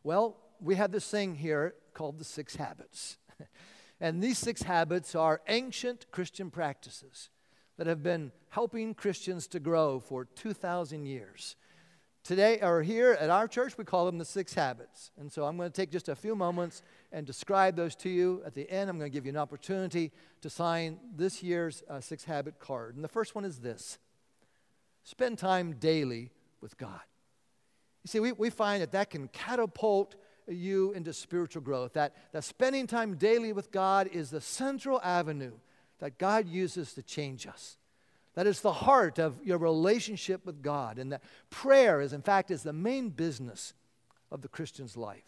Well, 0.02 0.37
we 0.61 0.76
have 0.76 0.92
this 0.92 1.09
thing 1.11 1.35
here 1.35 1.74
called 1.92 2.18
the 2.18 2.24
six 2.24 2.57
habits. 2.57 3.18
and 4.00 4.22
these 4.22 4.38
six 4.38 4.62
habits 4.62 5.14
are 5.14 5.40
ancient 5.48 6.11
Christian 6.11 6.50
practices 6.50 7.31
that 7.79 7.87
have 7.87 8.02
been 8.02 8.33
helping 8.50 8.94
Christians 8.94 9.46
to 9.48 9.61
grow 9.61 9.98
for 9.98 10.24
2,000 10.24 11.07
years. 11.07 11.57
Today, 12.26 12.58
or 12.60 12.82
here 12.82 13.12
at 13.12 13.30
our 13.30 13.46
church, 13.46 13.78
we 13.78 13.84
call 13.84 14.04
them 14.04 14.18
the 14.18 14.24
six 14.24 14.52
habits. 14.52 15.12
And 15.16 15.30
so 15.30 15.44
I'm 15.44 15.56
going 15.56 15.70
to 15.70 15.72
take 15.72 15.92
just 15.92 16.08
a 16.08 16.16
few 16.16 16.34
moments 16.34 16.82
and 17.12 17.24
describe 17.24 17.76
those 17.76 17.94
to 17.96 18.08
you. 18.08 18.42
At 18.44 18.52
the 18.52 18.68
end, 18.68 18.90
I'm 18.90 18.98
going 18.98 19.08
to 19.08 19.16
give 19.16 19.26
you 19.26 19.30
an 19.30 19.36
opportunity 19.36 20.10
to 20.40 20.50
sign 20.50 20.98
this 21.14 21.40
year's 21.40 21.84
uh, 21.88 22.00
six 22.00 22.24
habit 22.24 22.58
card. 22.58 22.96
And 22.96 23.04
the 23.04 23.08
first 23.08 23.36
one 23.36 23.44
is 23.44 23.60
this 23.60 24.00
spend 25.04 25.38
time 25.38 25.76
daily 25.78 26.32
with 26.60 26.76
God. 26.76 26.98
You 28.02 28.08
see, 28.08 28.18
we, 28.18 28.32
we 28.32 28.50
find 28.50 28.82
that 28.82 28.90
that 28.90 29.10
can 29.10 29.28
catapult 29.28 30.16
you 30.48 30.90
into 30.94 31.12
spiritual 31.12 31.62
growth. 31.62 31.92
That, 31.92 32.16
that 32.32 32.42
spending 32.42 32.88
time 32.88 33.14
daily 33.14 33.52
with 33.52 33.70
God 33.70 34.08
is 34.08 34.30
the 34.30 34.40
central 34.40 35.00
avenue 35.04 35.52
that 36.00 36.18
God 36.18 36.48
uses 36.48 36.92
to 36.94 37.04
change 37.04 37.46
us. 37.46 37.76
That 38.37 38.46
is 38.46 38.61
the 38.61 38.72
heart 38.72 39.18
of 39.18 39.42
your 39.42 39.59
relationship 39.59 40.44
with 40.44 40.62
God. 40.62 40.99
And 40.99 41.11
that 41.12 41.22
prayer 41.51 42.01
is, 42.01 42.12
in 42.12 42.20
fact, 42.22 42.51
is 42.51 42.62
the 42.62 42.72
main 42.72 43.09
business 43.09 43.72
of 44.31 44.42
the 44.42 44.49
Christian's 44.49 44.96
life. 44.96 45.25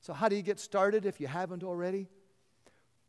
So, 0.00 0.12
how 0.12 0.28
do 0.28 0.36
you 0.36 0.42
get 0.42 0.58
started 0.58 1.04
if 1.04 1.20
you 1.20 1.26
haven't 1.26 1.62
already? 1.62 2.08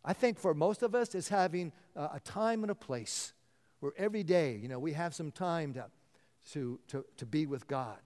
I 0.04 0.14
think 0.14 0.40
for 0.40 0.56
most 0.56 0.82
of 0.82 0.96
us, 0.96 1.14
it's 1.14 1.30
having 1.30 1.72
a, 1.96 2.20
time 2.20 2.64
and 2.64 2.72
a 2.72 2.76
place 2.76 3.34
where 3.82 3.94
every 3.98 4.24
day, 4.24 4.60
you 4.62 4.68
know, 4.68 4.80
we 4.80 4.94
have 4.94 5.14
some 5.14 5.32
time 5.32 5.74
to, 5.76 5.86
to, 6.54 6.80
to, 6.88 7.06
to 7.18 7.26
be 7.26 7.46
with 7.46 7.68
God. 7.68 7.98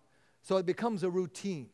So 0.42 0.58
it 0.58 0.66
becomes 0.66 1.04
a 1.04 1.10
routine. 1.10 1.70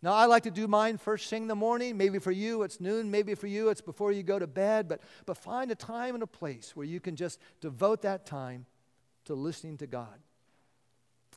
Now, 0.00 0.12
I 0.12 0.26
like 0.26 0.44
to 0.44 0.50
do 0.50 0.68
mine 0.68 0.96
first 0.96 1.28
thing 1.28 1.42
in 1.42 1.48
the 1.48 1.56
morning. 1.56 1.96
Maybe 1.96 2.20
for 2.20 2.30
you 2.30 2.62
it's 2.62 2.80
noon. 2.80 3.10
Maybe 3.10 3.34
for 3.34 3.48
you 3.48 3.68
it's 3.68 3.80
before 3.80 4.12
you 4.12 4.22
go 4.22 4.38
to 4.38 4.46
bed. 4.46 4.88
But, 4.88 5.00
but 5.26 5.36
find 5.36 5.70
a 5.70 5.74
time 5.74 6.14
and 6.14 6.22
a 6.22 6.26
place 6.26 6.76
where 6.76 6.86
you 6.86 7.00
can 7.00 7.16
just 7.16 7.40
devote 7.60 8.02
that 8.02 8.24
time 8.24 8.66
to 9.24 9.34
listening 9.34 9.76
to 9.78 9.86
God. 9.86 10.18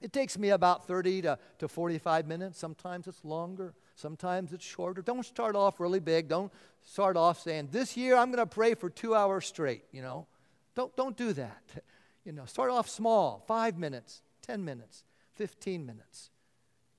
It 0.02 0.14
takes 0.14 0.38
me 0.38 0.50
about 0.50 0.88
30 0.88 1.24
to, 1.24 1.40
to 1.60 1.68
45 1.68 2.28
minutes. 2.28 2.60
Sometimes 2.60 3.08
it's 3.08 3.24
longer, 3.24 3.74
sometimes 3.96 4.52
it's 4.52 4.66
shorter. 4.66 5.02
Don't 5.02 5.26
start 5.26 5.56
off 5.56 5.80
really 5.80 6.00
big. 6.00 6.28
Don't 6.28 6.52
start 6.82 7.18
off 7.18 7.40
saying, 7.42 7.70
This 7.72 7.96
year 7.96 8.16
I'm 8.16 8.32
going 8.32 8.44
to 8.44 8.48
pray 8.48 8.74
for 8.74 8.90
two 8.90 9.14
hours 9.14 9.46
straight. 9.46 9.84
You 9.92 10.02
know, 10.02 10.28
don't, 10.76 10.96
don't 10.96 11.18
do 11.18 11.34
that. 11.34 11.64
You 12.24 12.34
know, 12.34 12.46
start 12.46 12.70
off 12.70 12.88
small 12.88 13.44
five 13.48 13.80
minutes, 13.80 14.22
10 14.44 14.64
minutes, 14.64 15.06
15 15.34 15.84
minutes, 15.88 16.30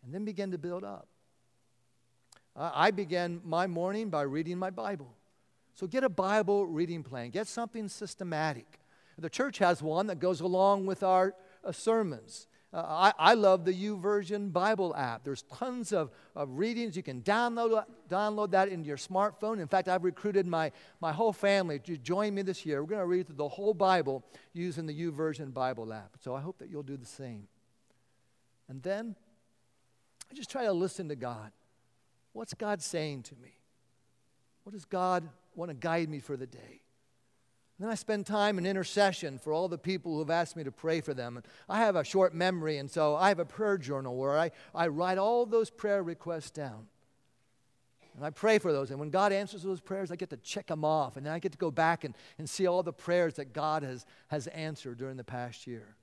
and 0.04 0.12
then 0.12 0.24
begin 0.24 0.50
to 0.50 0.58
build 0.58 0.82
up. 0.82 1.06
I 2.54 2.90
began 2.90 3.40
my 3.44 3.66
morning 3.66 4.10
by 4.10 4.22
reading 4.22 4.58
my 4.58 4.70
Bible. 4.70 5.14
So 5.74 5.86
get 5.86 6.04
a 6.04 6.08
Bible 6.08 6.66
reading 6.66 7.02
plan, 7.02 7.30
get 7.30 7.46
something 7.46 7.88
systematic. 7.88 8.78
The 9.18 9.30
church 9.30 9.58
has 9.58 9.82
one 9.82 10.08
that 10.08 10.18
goes 10.18 10.40
along 10.40 10.86
with 10.86 11.02
our 11.02 11.34
uh, 11.64 11.72
sermons. 11.72 12.46
Uh, 12.72 13.12
I, 13.18 13.32
I, 13.32 13.34
love 13.34 13.66
the 13.66 13.72
YouVersion 13.72 14.50
Bible 14.50 14.96
app. 14.96 15.24
There's 15.24 15.42
tons 15.42 15.92
of, 15.92 16.10
of 16.34 16.56
readings. 16.56 16.96
You 16.96 17.02
can 17.02 17.20
download, 17.20 17.84
download 18.08 18.52
that 18.52 18.68
into 18.68 18.88
your 18.88 18.96
smartphone. 18.96 19.60
In 19.60 19.68
fact, 19.68 19.88
I've 19.88 20.04
recruited 20.04 20.46
my, 20.46 20.72
my 20.98 21.12
whole 21.12 21.34
family 21.34 21.78
to 21.80 21.98
join 21.98 22.34
me 22.34 22.40
this 22.40 22.64
year. 22.64 22.82
We're 22.82 22.88
going 22.88 23.00
to 23.02 23.06
read 23.06 23.26
through 23.26 23.36
the 23.36 23.48
whole 23.48 23.74
Bible 23.74 24.24
using 24.54 24.86
the 24.86 24.98
YouVersion 24.98 25.52
Bible 25.52 25.92
app. 25.92 26.16
So 26.20 26.34
I 26.34 26.40
hope 26.40 26.58
that 26.58 26.70
you'll 26.70 26.82
do 26.82 26.96
the 26.96 27.04
same. 27.04 27.46
And 28.70 28.82
then 28.82 29.16
I 30.30 30.34
just 30.34 30.50
try 30.50 30.64
to 30.64 30.72
listen 30.72 31.10
to 31.10 31.16
God. 31.16 31.52
What's 32.32 32.54
God 32.54 32.82
saying 32.82 33.24
to 33.24 33.34
me? 33.36 33.54
What 34.64 34.72
does 34.72 34.84
God 34.84 35.28
want 35.54 35.70
to 35.70 35.74
guide 35.74 36.08
me 36.08 36.18
for 36.18 36.36
the 36.36 36.46
day? 36.46 36.82
then 37.82 37.90
I 37.90 37.96
spend 37.96 38.26
time 38.26 38.58
in 38.58 38.66
intercession 38.66 39.38
for 39.38 39.52
all 39.52 39.66
the 39.66 39.78
people 39.78 40.12
who 40.12 40.20
have 40.20 40.30
asked 40.30 40.56
me 40.56 40.62
to 40.62 40.70
pray 40.70 41.00
for 41.00 41.14
them. 41.14 41.36
And 41.36 41.46
I 41.68 41.78
have 41.78 41.96
a 41.96 42.04
short 42.04 42.32
memory, 42.32 42.78
and 42.78 42.88
so 42.88 43.16
I 43.16 43.28
have 43.28 43.40
a 43.40 43.44
prayer 43.44 43.76
journal 43.76 44.16
where 44.16 44.38
I, 44.38 44.52
I 44.72 44.86
write 44.86 45.18
all 45.18 45.46
those 45.46 45.68
prayer 45.68 46.02
requests 46.02 46.52
down. 46.52 46.86
And 48.14 48.24
I 48.24 48.30
pray 48.30 48.58
for 48.58 48.72
those. 48.72 48.90
And 48.90 49.00
when 49.00 49.10
God 49.10 49.32
answers 49.32 49.62
those 49.62 49.80
prayers, 49.80 50.12
I 50.12 50.16
get 50.16 50.30
to 50.30 50.36
check 50.36 50.68
them 50.68 50.84
off. 50.84 51.16
And 51.16 51.26
then 51.26 51.32
I 51.32 51.40
get 51.40 51.50
to 51.52 51.58
go 51.58 51.72
back 51.72 52.04
and, 52.04 52.14
and 52.38 52.48
see 52.48 52.68
all 52.68 52.84
the 52.84 52.92
prayers 52.92 53.34
that 53.34 53.52
God 53.52 53.82
has, 53.82 54.06
has 54.28 54.46
answered 54.48 54.98
during 54.98 55.16
the 55.16 55.24
past 55.24 55.66
year. 55.66 55.96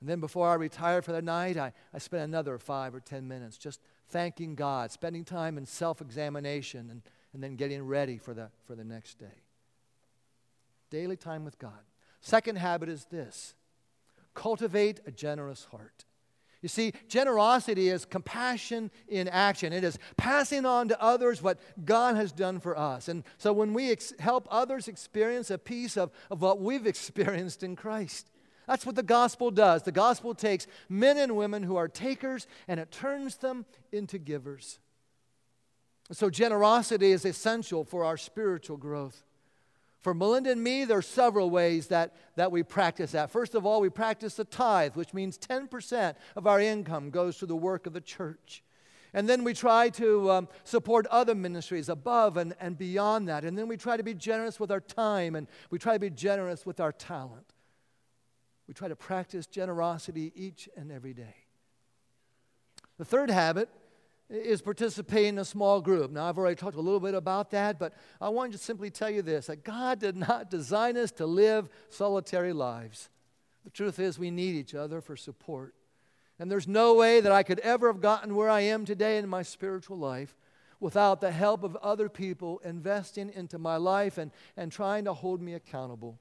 And 0.00 0.08
then 0.08 0.20
before 0.20 0.48
I 0.48 0.54
retire 0.54 1.02
for 1.02 1.12
the 1.12 1.20
night, 1.20 1.58
I, 1.58 1.72
I 1.92 1.98
spend 1.98 2.22
another 2.22 2.58
five 2.58 2.94
or 2.94 3.00
ten 3.00 3.26
minutes 3.26 3.58
just 3.58 3.80
thanking 4.08 4.54
God, 4.54 4.90
spending 4.90 5.24
time 5.24 5.58
in 5.58 5.66
self 5.66 6.00
examination, 6.00 6.88
and, 6.90 7.02
and 7.32 7.42
then 7.42 7.56
getting 7.56 7.86
ready 7.86 8.18
for 8.18 8.34
the, 8.34 8.50
for 8.66 8.74
the 8.74 8.84
next 8.84 9.18
day. 9.18 9.42
Daily 10.90 11.16
time 11.16 11.44
with 11.44 11.58
God. 11.58 11.72
Second 12.20 12.56
habit 12.56 12.88
is 12.88 13.06
this 13.06 13.54
cultivate 14.34 15.00
a 15.06 15.10
generous 15.10 15.64
heart. 15.64 16.04
You 16.64 16.68
see, 16.68 16.94
generosity 17.08 17.90
is 17.90 18.06
compassion 18.06 18.90
in 19.06 19.28
action. 19.28 19.72
It 19.74 19.84
is 19.84 19.98
passing 20.16 20.64
on 20.64 20.88
to 20.88 21.02
others 21.02 21.42
what 21.42 21.58
God 21.84 22.16
has 22.16 22.32
done 22.32 22.58
for 22.58 22.78
us. 22.78 23.08
And 23.08 23.22
so 23.36 23.52
when 23.52 23.74
we 23.74 23.92
ex- 23.92 24.14
help 24.18 24.48
others 24.50 24.88
experience 24.88 25.50
a 25.50 25.58
piece 25.58 25.98
of, 25.98 26.10
of 26.30 26.40
what 26.40 26.60
we've 26.60 26.86
experienced 26.94 27.62
in 27.62 27.76
Christ, 27.76 28.30
that's 28.66 28.86
what 28.86 28.94
the 28.94 29.02
gospel 29.02 29.50
does. 29.50 29.82
The 29.82 29.92
gospel 29.92 30.34
takes 30.34 30.66
men 30.88 31.18
and 31.18 31.36
women 31.36 31.62
who 31.62 31.76
are 31.76 31.88
takers 31.88 32.46
and 32.66 32.80
it 32.80 32.90
turns 32.90 33.36
them 33.36 33.66
into 33.92 34.18
givers. 34.18 34.78
So, 36.12 36.28
generosity 36.28 37.12
is 37.12 37.24
essential 37.24 37.84
for 37.84 38.04
our 38.04 38.16
spiritual 38.16 38.76
growth. 38.76 39.24
For 40.02 40.12
Melinda 40.12 40.50
and 40.50 40.62
me, 40.62 40.84
there 40.84 40.98
are 40.98 41.02
several 41.02 41.48
ways 41.48 41.86
that, 41.86 42.14
that 42.36 42.52
we 42.52 42.62
practice 42.62 43.12
that. 43.12 43.30
First 43.30 43.54
of 43.54 43.64
all, 43.64 43.80
we 43.80 43.88
practice 43.88 44.34
the 44.34 44.44
tithe, 44.44 44.96
which 44.96 45.14
means 45.14 45.38
10% 45.38 46.14
of 46.36 46.46
our 46.46 46.60
income 46.60 47.08
goes 47.08 47.38
to 47.38 47.46
the 47.46 47.56
work 47.56 47.86
of 47.86 47.94
the 47.94 48.02
church. 48.02 48.62
And 49.14 49.26
then 49.26 49.44
we 49.44 49.54
try 49.54 49.88
to 49.90 50.30
um, 50.30 50.48
support 50.64 51.06
other 51.06 51.34
ministries 51.34 51.88
above 51.88 52.36
and, 52.36 52.54
and 52.60 52.76
beyond 52.76 53.28
that. 53.28 53.44
And 53.44 53.56
then 53.56 53.66
we 53.66 53.78
try 53.78 53.96
to 53.96 54.02
be 54.02 54.12
generous 54.12 54.60
with 54.60 54.70
our 54.70 54.80
time 54.80 55.36
and 55.36 55.46
we 55.70 55.78
try 55.78 55.94
to 55.94 56.00
be 56.00 56.10
generous 56.10 56.66
with 56.66 56.80
our 56.80 56.92
talent. 56.92 57.53
We 58.66 58.74
try 58.74 58.88
to 58.88 58.96
practice 58.96 59.46
generosity 59.46 60.32
each 60.34 60.68
and 60.76 60.90
every 60.90 61.14
day. 61.14 61.34
The 62.98 63.04
third 63.04 63.30
habit 63.30 63.68
is 64.30 64.62
participating 64.62 65.30
in 65.30 65.38
a 65.38 65.44
small 65.44 65.80
group. 65.80 66.10
Now, 66.10 66.28
I've 66.28 66.38
already 66.38 66.56
talked 66.56 66.76
a 66.76 66.80
little 66.80 67.00
bit 67.00 67.14
about 67.14 67.50
that, 67.50 67.78
but 67.78 67.92
I 68.20 68.30
want 68.30 68.52
to 68.52 68.58
simply 68.58 68.90
tell 68.90 69.10
you 69.10 69.22
this 69.22 69.46
that 69.46 69.64
God 69.64 69.98
did 69.98 70.16
not 70.16 70.50
design 70.50 70.96
us 70.96 71.10
to 71.12 71.26
live 71.26 71.68
solitary 71.90 72.52
lives. 72.52 73.10
The 73.64 73.70
truth 73.70 73.98
is, 73.98 74.18
we 74.18 74.30
need 74.30 74.54
each 74.54 74.74
other 74.74 75.00
for 75.00 75.16
support. 75.16 75.74
And 76.38 76.50
there's 76.50 76.68
no 76.68 76.94
way 76.94 77.20
that 77.20 77.32
I 77.32 77.42
could 77.42 77.60
ever 77.60 77.86
have 77.86 78.00
gotten 78.00 78.34
where 78.34 78.50
I 78.50 78.60
am 78.62 78.84
today 78.84 79.18
in 79.18 79.28
my 79.28 79.42
spiritual 79.42 79.98
life 79.98 80.36
without 80.80 81.20
the 81.20 81.30
help 81.30 81.62
of 81.62 81.76
other 81.76 82.08
people 82.08 82.60
investing 82.64 83.30
into 83.34 83.58
my 83.58 83.76
life 83.76 84.18
and, 84.18 84.32
and 84.56 84.70
trying 84.70 85.04
to 85.04 85.14
hold 85.14 85.40
me 85.40 85.54
accountable. 85.54 86.18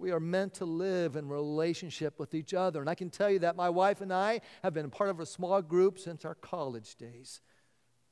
We 0.00 0.12
are 0.12 0.20
meant 0.20 0.54
to 0.54 0.64
live 0.64 1.14
in 1.14 1.28
relationship 1.28 2.18
with 2.18 2.34
each 2.34 2.54
other. 2.54 2.80
And 2.80 2.88
I 2.88 2.94
can 2.94 3.10
tell 3.10 3.30
you 3.30 3.38
that 3.40 3.54
my 3.54 3.68
wife 3.68 4.00
and 4.00 4.12
I 4.12 4.40
have 4.62 4.74
been 4.74 4.90
part 4.90 5.10
of 5.10 5.20
a 5.20 5.26
small 5.26 5.60
group 5.62 5.98
since 5.98 6.24
our 6.24 6.34
college 6.34 6.96
days. 6.96 7.40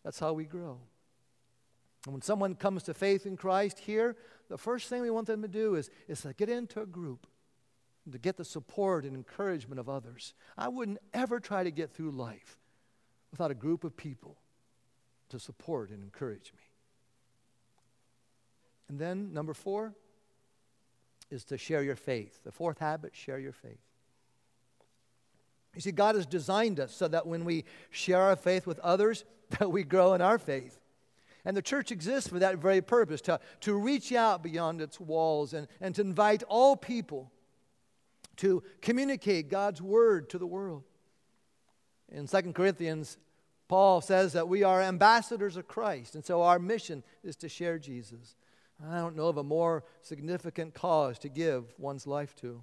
That's 0.05 0.19
how 0.21 0.35
we 0.35 0.45
grow. 0.45 0.79
And 2.05 2.15
when 2.15 2.23
someone 2.23 2.55
comes 2.55 2.85
to 2.85 2.95
faith 2.95 3.27
in 3.27 3.37
Christ 3.37 3.79
here, 3.79 4.17
the 4.49 4.59
first 4.59 4.89
thing 4.89 5.03
we 5.03 5.11
want 5.11 5.27
them 5.27 5.43
to 5.43 5.49
do 5.49 5.75
is, 5.75 5.91
is 6.07 6.23
to 6.23 6.33
get 6.35 6.49
into 6.49 6.81
a 6.81 6.87
group 6.87 7.27
to 8.13 8.19
get 8.19 8.37
the 8.37 8.45
support 8.45 9.05
and 9.05 9.15
encouragement 9.15 9.79
of 9.79 9.89
others. 9.89 10.35
I 10.57 10.69
wouldn't 10.69 10.99
ever 11.13 11.41
try 11.41 11.65
to 11.65 11.71
get 11.71 11.93
through 11.93 12.13
life 12.13 12.59
without 13.31 13.51
a 13.51 13.55
group 13.55 13.85
of 13.85 13.97
people 13.97 14.39
to 15.29 15.39
support 15.39 15.91
and 15.91 16.03
encourage 16.03 16.53
me. 16.55 16.63
And 18.89 18.99
then, 18.99 19.33
number 19.33 19.53
four, 19.53 19.95
is 21.31 21.45
to 21.45 21.59
share 21.59 21.83
your 21.83 21.97
faith. 21.97 22.43
The 22.45 22.53
fourth 22.53 22.79
habit, 22.79 23.15
share 23.15 23.39
your 23.39 23.53
faith. 23.53 23.79
You 25.75 25.81
see, 25.81 25.93
God 25.93 26.15
has 26.15 26.27
designed 26.27 26.81
us 26.81 26.95
so 26.95 27.09
that 27.09 27.27
when 27.27 27.45
we 27.45 27.65
share 27.91 28.21
our 28.21 28.37
faith 28.37 28.67
with 28.67 28.79
others, 28.81 29.25
that 29.59 29.71
we 29.71 29.85
grow 29.85 30.15
in 30.15 30.21
our 30.21 30.39
faith. 30.39 30.81
And 31.45 31.57
the 31.57 31.63
church 31.63 31.93
exists 31.93 32.29
for 32.29 32.39
that 32.41 32.59
very 32.59 32.83
purpose, 32.83 33.21
to, 33.23 33.41
to 33.61 33.75
reach 33.75 34.13
out 34.13 34.43
beyond 34.43 34.83
its 34.83 35.01
walls 35.01 35.55
and, 35.55 35.69
and 35.81 35.95
to 35.95 36.03
invite 36.03 36.43
all 36.49 36.77
people 36.77 37.31
to 38.37 38.63
communicate 38.81 39.49
God's 39.49 39.81
word 39.81 40.31
to 40.31 40.39
the 40.39 40.47
world. 40.47 40.85
In 42.11 42.27
2 42.27 42.53
Corinthians, 42.53 43.19
Paul 43.69 44.01
says 44.01 44.33
that 44.33 44.49
we 44.49 44.63
are 44.63 44.81
ambassadors 44.81 45.57
of 45.57 45.69
Christ, 45.69 46.15
and 46.15 46.25
so 46.25 46.43
our 46.43 46.59
mission 46.59 47.03
is 47.23 47.37
to 47.37 47.49
share 47.49 47.79
Jesus. 47.79 48.37
I 48.87 48.99
don't 48.99 49.17
know 49.17 49.29
of 49.29 49.39
a 49.39 49.43
more 49.43 49.85
significant 50.03 50.75
cause 50.75 51.19
to 51.21 51.29
give 51.29 51.65
one's 51.79 52.07
life 52.07 52.35
to. 52.37 52.63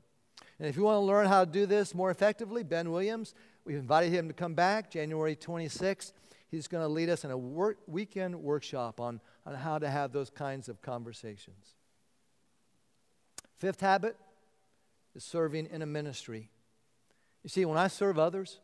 And 0.59 0.69
if 0.69 0.77
you 0.77 0.83
want 0.83 0.95
to 0.95 1.01
learn 1.01 1.27
how 1.27 1.43
to 1.43 1.51
do 1.51 1.65
this 1.65 1.93
more 1.93 2.09
effectively, 2.09 2.63
Ben 2.63 2.91
Williams, 2.91 3.33
we've 3.65 3.77
invited 3.77 4.13
him 4.13 4.27
to 4.29 4.33
come 4.33 4.53
back 4.53 4.89
January 4.89 5.35
26th. 5.35 6.13
He's 6.49 6.67
going 6.67 6.83
to 6.83 6.87
lead 6.87 7.09
us 7.09 7.25
in 7.25 7.31
a 7.31 7.37
work, 7.37 7.79
weekend 7.87 8.35
workshop 8.35 9.01
on, 9.01 9.19
on 9.45 9.55
how 9.55 9.77
to 9.77 9.89
have 9.89 10.13
those 10.13 10.29
kinds 10.29 10.69
of 10.69 10.81
conversations. 10.81 11.75
Fifth 13.57 13.81
habit 13.81 14.15
is 15.15 15.23
serving 15.23 15.67
in 15.67 15.81
a 15.81 15.85
ministry. 15.85 16.49
You 17.43 17.49
see, 17.49 17.65
when 17.65 17.77
I 17.77 17.87
serve 17.87 18.17
others, 18.17 18.59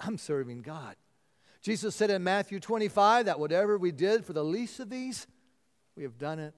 I'm 0.00 0.16
serving 0.16 0.62
God. 0.62 0.96
Jesus 1.60 1.94
said 1.94 2.10
in 2.10 2.24
Matthew 2.24 2.60
25 2.60 3.26
that 3.26 3.38
whatever 3.38 3.76
we 3.76 3.92
did 3.92 4.24
for 4.24 4.32
the 4.32 4.44
least 4.44 4.80
of 4.80 4.88
these, 4.88 5.26
we 5.96 6.04
have 6.04 6.16
done 6.16 6.38
it 6.38 6.54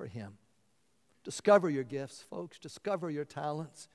for 0.00 0.06
Him. 0.06 0.38
Discover 1.24 1.68
your 1.68 1.84
gifts, 1.84 2.24
folks. 2.30 2.58
Discover 2.58 3.10
your 3.10 3.26
talents. 3.26 3.86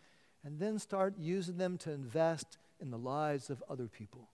And 0.44 0.60
then 0.60 0.78
start 0.78 1.16
using 1.18 1.58
them 1.58 1.80
to 1.80 1.92
invest 1.92 2.60
in 2.80 2.92
the 2.92 2.98
lives 3.00 3.50
of 3.50 3.64
other 3.68 3.88
people. 3.88 4.30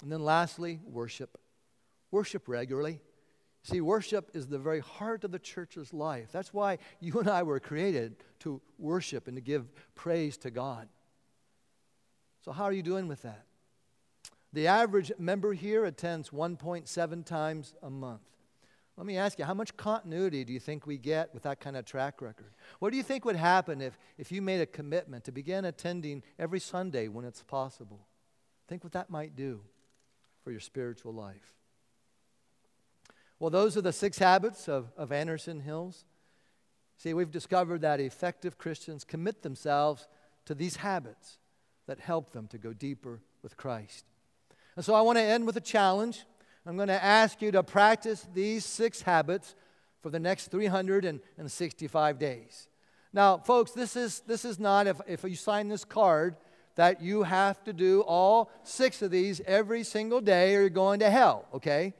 And 0.00 0.12
then 0.12 0.22
lastly, 0.22 0.78
worship. 0.84 1.40
Worship 2.12 2.46
regularly. 2.46 3.00
See, 3.64 3.80
worship 3.80 4.30
is 4.32 4.46
the 4.46 4.60
very 4.60 4.78
heart 4.78 5.24
of 5.24 5.32
the 5.32 5.40
church's 5.40 5.92
life. 5.92 6.28
That's 6.30 6.54
why 6.54 6.78
you 7.00 7.18
and 7.18 7.28
I 7.28 7.42
were 7.42 7.58
created 7.58 8.14
to 8.38 8.60
worship 8.78 9.26
and 9.26 9.36
to 9.36 9.40
give 9.40 9.72
praise 9.96 10.36
to 10.38 10.52
God. 10.52 10.88
So, 12.44 12.52
how 12.52 12.62
are 12.62 12.72
you 12.72 12.84
doing 12.84 13.08
with 13.08 13.22
that? 13.22 13.42
The 14.52 14.68
average 14.68 15.10
member 15.18 15.52
here 15.52 15.84
attends 15.84 16.30
1.7 16.30 17.24
times 17.24 17.74
a 17.82 17.90
month. 17.90 18.22
Let 18.98 19.06
me 19.06 19.16
ask 19.16 19.38
you, 19.38 19.44
how 19.44 19.54
much 19.54 19.76
continuity 19.76 20.44
do 20.44 20.52
you 20.52 20.58
think 20.58 20.84
we 20.84 20.98
get 20.98 21.32
with 21.32 21.44
that 21.44 21.60
kind 21.60 21.76
of 21.76 21.84
track 21.84 22.20
record? 22.20 22.50
What 22.80 22.90
do 22.90 22.96
you 22.96 23.04
think 23.04 23.24
would 23.24 23.36
happen 23.36 23.80
if, 23.80 23.96
if 24.18 24.32
you 24.32 24.42
made 24.42 24.60
a 24.60 24.66
commitment 24.66 25.22
to 25.24 25.32
begin 25.32 25.64
attending 25.64 26.24
every 26.36 26.58
Sunday 26.58 27.06
when 27.06 27.24
it's 27.24 27.44
possible? 27.44 28.08
Think 28.66 28.82
what 28.82 28.94
that 28.94 29.08
might 29.08 29.36
do 29.36 29.60
for 30.42 30.50
your 30.50 30.58
spiritual 30.58 31.12
life. 31.12 31.54
Well, 33.38 33.50
those 33.50 33.76
are 33.76 33.82
the 33.82 33.92
six 33.92 34.18
habits 34.18 34.68
of, 34.68 34.90
of 34.96 35.12
Anderson 35.12 35.60
Hills. 35.60 36.04
See, 36.96 37.14
we've 37.14 37.30
discovered 37.30 37.82
that 37.82 38.00
effective 38.00 38.58
Christians 38.58 39.04
commit 39.04 39.42
themselves 39.42 40.08
to 40.46 40.56
these 40.56 40.74
habits 40.74 41.38
that 41.86 42.00
help 42.00 42.32
them 42.32 42.48
to 42.48 42.58
go 42.58 42.72
deeper 42.72 43.20
with 43.44 43.56
Christ. 43.56 44.06
And 44.74 44.84
so 44.84 44.94
I 44.94 45.02
want 45.02 45.18
to 45.18 45.22
end 45.22 45.46
with 45.46 45.56
a 45.56 45.60
challenge. 45.60 46.24
I'm 46.68 46.76
going 46.76 46.88
to 46.88 47.02
ask 47.02 47.40
you 47.40 47.50
to 47.52 47.62
practice 47.62 48.28
these 48.34 48.62
six 48.62 49.00
habits 49.00 49.54
for 50.02 50.10
the 50.10 50.20
next 50.20 50.48
365 50.48 52.18
days. 52.18 52.68
Now, 53.10 53.38
folks, 53.38 53.70
this 53.70 53.96
is, 53.96 54.20
this 54.26 54.44
is 54.44 54.60
not, 54.60 54.86
if, 54.86 55.00
if 55.06 55.24
you 55.24 55.34
sign 55.34 55.68
this 55.68 55.86
card, 55.86 56.36
that 56.74 57.00
you 57.00 57.22
have 57.22 57.64
to 57.64 57.72
do 57.72 58.02
all 58.02 58.50
six 58.64 59.00
of 59.00 59.10
these 59.10 59.40
every 59.46 59.82
single 59.82 60.20
day 60.20 60.54
or 60.56 60.60
you're 60.60 60.68
going 60.68 61.00
to 61.00 61.08
hell, 61.08 61.46
okay? 61.54 61.94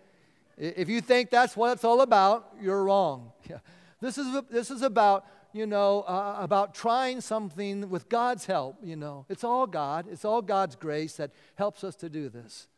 If 0.59 0.91
you 0.91 1.01
think 1.01 1.31
that's 1.31 1.57
what 1.57 1.73
it's 1.73 1.85
all 1.85 2.03
about, 2.03 2.53
you're 2.61 2.85
wrong. 2.85 3.33
Yeah. 3.49 3.59
This, 4.01 4.17
is, 4.17 4.43
this 4.49 4.71
is 4.71 4.83
about, 4.83 5.27
you 5.53 5.67
know, 5.67 6.03
uh, 6.03 6.37
about 6.39 6.73
trying 6.73 7.21
something 7.21 7.91
with 7.91 8.09
God's 8.09 8.47
help, 8.47 8.77
you 8.81 8.95
know. 8.95 9.27
It's 9.29 9.43
all 9.43 9.67
God. 9.67 10.07
It's 10.09 10.25
all 10.25 10.41
God's 10.41 10.77
grace 10.77 11.15
that 11.17 11.33
helps 11.57 11.83
us 11.83 11.97
to 11.97 12.09
do 12.09 12.29
this. 12.29 12.69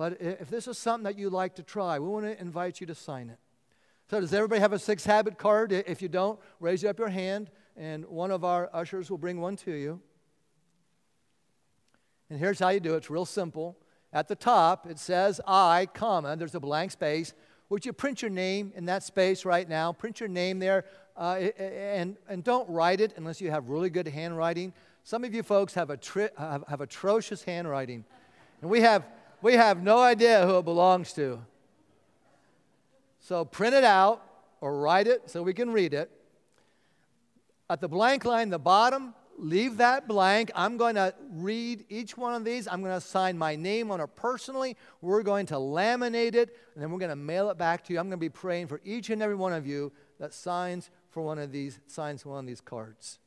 But 0.00 0.16
if 0.18 0.48
this 0.48 0.66
is 0.66 0.78
something 0.78 1.04
that 1.04 1.18
you'd 1.18 1.34
like 1.34 1.56
to 1.56 1.62
try, 1.62 1.98
we 1.98 2.08
want 2.08 2.24
to 2.24 2.40
invite 2.40 2.80
you 2.80 2.86
to 2.86 2.94
sign 2.94 3.28
it. 3.28 3.36
So, 4.08 4.18
does 4.18 4.32
everybody 4.32 4.58
have 4.62 4.72
a 4.72 4.78
six 4.78 5.04
habit 5.04 5.36
card? 5.36 5.72
If 5.72 6.00
you 6.00 6.08
don't, 6.08 6.40
raise 6.58 6.82
up 6.86 6.98
your 6.98 7.10
hand, 7.10 7.50
and 7.76 8.06
one 8.06 8.30
of 8.30 8.42
our 8.42 8.70
ushers 8.72 9.10
will 9.10 9.18
bring 9.18 9.42
one 9.42 9.56
to 9.56 9.72
you. 9.72 10.00
And 12.30 12.38
here's 12.38 12.58
how 12.58 12.70
you 12.70 12.80
do 12.80 12.94
it 12.94 12.96
it's 12.96 13.10
real 13.10 13.26
simple. 13.26 13.76
At 14.10 14.26
the 14.26 14.36
top, 14.36 14.88
it 14.88 14.98
says 14.98 15.38
I, 15.46 15.86
comma, 15.92 16.34
there's 16.34 16.54
a 16.54 16.60
blank 16.60 16.92
space, 16.92 17.34
would 17.68 17.84
you 17.84 17.92
print 17.92 18.22
your 18.22 18.30
name 18.30 18.72
in 18.74 18.86
that 18.86 19.02
space 19.02 19.44
right 19.44 19.68
now? 19.68 19.92
Print 19.92 20.18
your 20.18 20.30
name 20.30 20.60
there, 20.60 20.86
uh, 21.14 21.34
and, 21.58 22.16
and 22.26 22.42
don't 22.42 22.66
write 22.70 23.02
it 23.02 23.12
unless 23.18 23.38
you 23.42 23.50
have 23.50 23.68
really 23.68 23.90
good 23.90 24.08
handwriting. 24.08 24.72
Some 25.04 25.24
of 25.24 25.34
you 25.34 25.42
folks 25.42 25.74
have, 25.74 26.00
tri- 26.00 26.30
have, 26.38 26.64
have 26.68 26.80
atrocious 26.80 27.44
handwriting, 27.44 28.06
and 28.62 28.70
we 28.70 28.80
have, 28.80 29.04
we 29.42 29.54
have 29.54 29.82
no 29.82 29.98
idea 29.98 30.46
who 30.46 30.58
it 30.58 30.64
belongs 30.64 31.12
to. 31.14 31.40
So 33.20 33.44
print 33.44 33.74
it 33.74 33.84
out 33.84 34.22
or 34.60 34.80
write 34.80 35.06
it 35.06 35.30
so 35.30 35.42
we 35.42 35.54
can 35.54 35.70
read 35.70 35.94
it. 35.94 36.10
At 37.68 37.80
the 37.80 37.88
blank 37.88 38.24
line, 38.24 38.50
the 38.50 38.58
bottom, 38.58 39.14
leave 39.38 39.76
that 39.78 40.08
blank. 40.08 40.50
I'm 40.54 40.76
going 40.76 40.96
to 40.96 41.14
read 41.32 41.84
each 41.88 42.16
one 42.16 42.34
of 42.34 42.44
these. 42.44 42.66
I'm 42.66 42.82
going 42.82 42.94
to 42.94 43.00
sign 43.00 43.38
my 43.38 43.56
name 43.56 43.90
on 43.90 44.00
it 44.00 44.08
personally. 44.16 44.76
We're 45.00 45.22
going 45.22 45.46
to 45.46 45.54
laminate 45.54 46.34
it, 46.34 46.56
and 46.74 46.82
then 46.82 46.90
we're 46.90 46.98
going 46.98 47.10
to 47.10 47.16
mail 47.16 47.50
it 47.50 47.58
back 47.58 47.84
to 47.84 47.92
you. 47.92 47.98
I'm 47.98 48.06
going 48.06 48.12
to 48.12 48.16
be 48.18 48.28
praying 48.28 48.66
for 48.66 48.80
each 48.84 49.10
and 49.10 49.22
every 49.22 49.36
one 49.36 49.52
of 49.52 49.66
you 49.66 49.92
that 50.18 50.34
signs 50.34 50.90
for 51.10 51.22
one 51.22 51.38
of 51.38 51.52
these 51.52 51.80
signs 51.86 52.22
for 52.22 52.30
one 52.30 52.40
of 52.40 52.46
these 52.46 52.60
cards. 52.60 53.18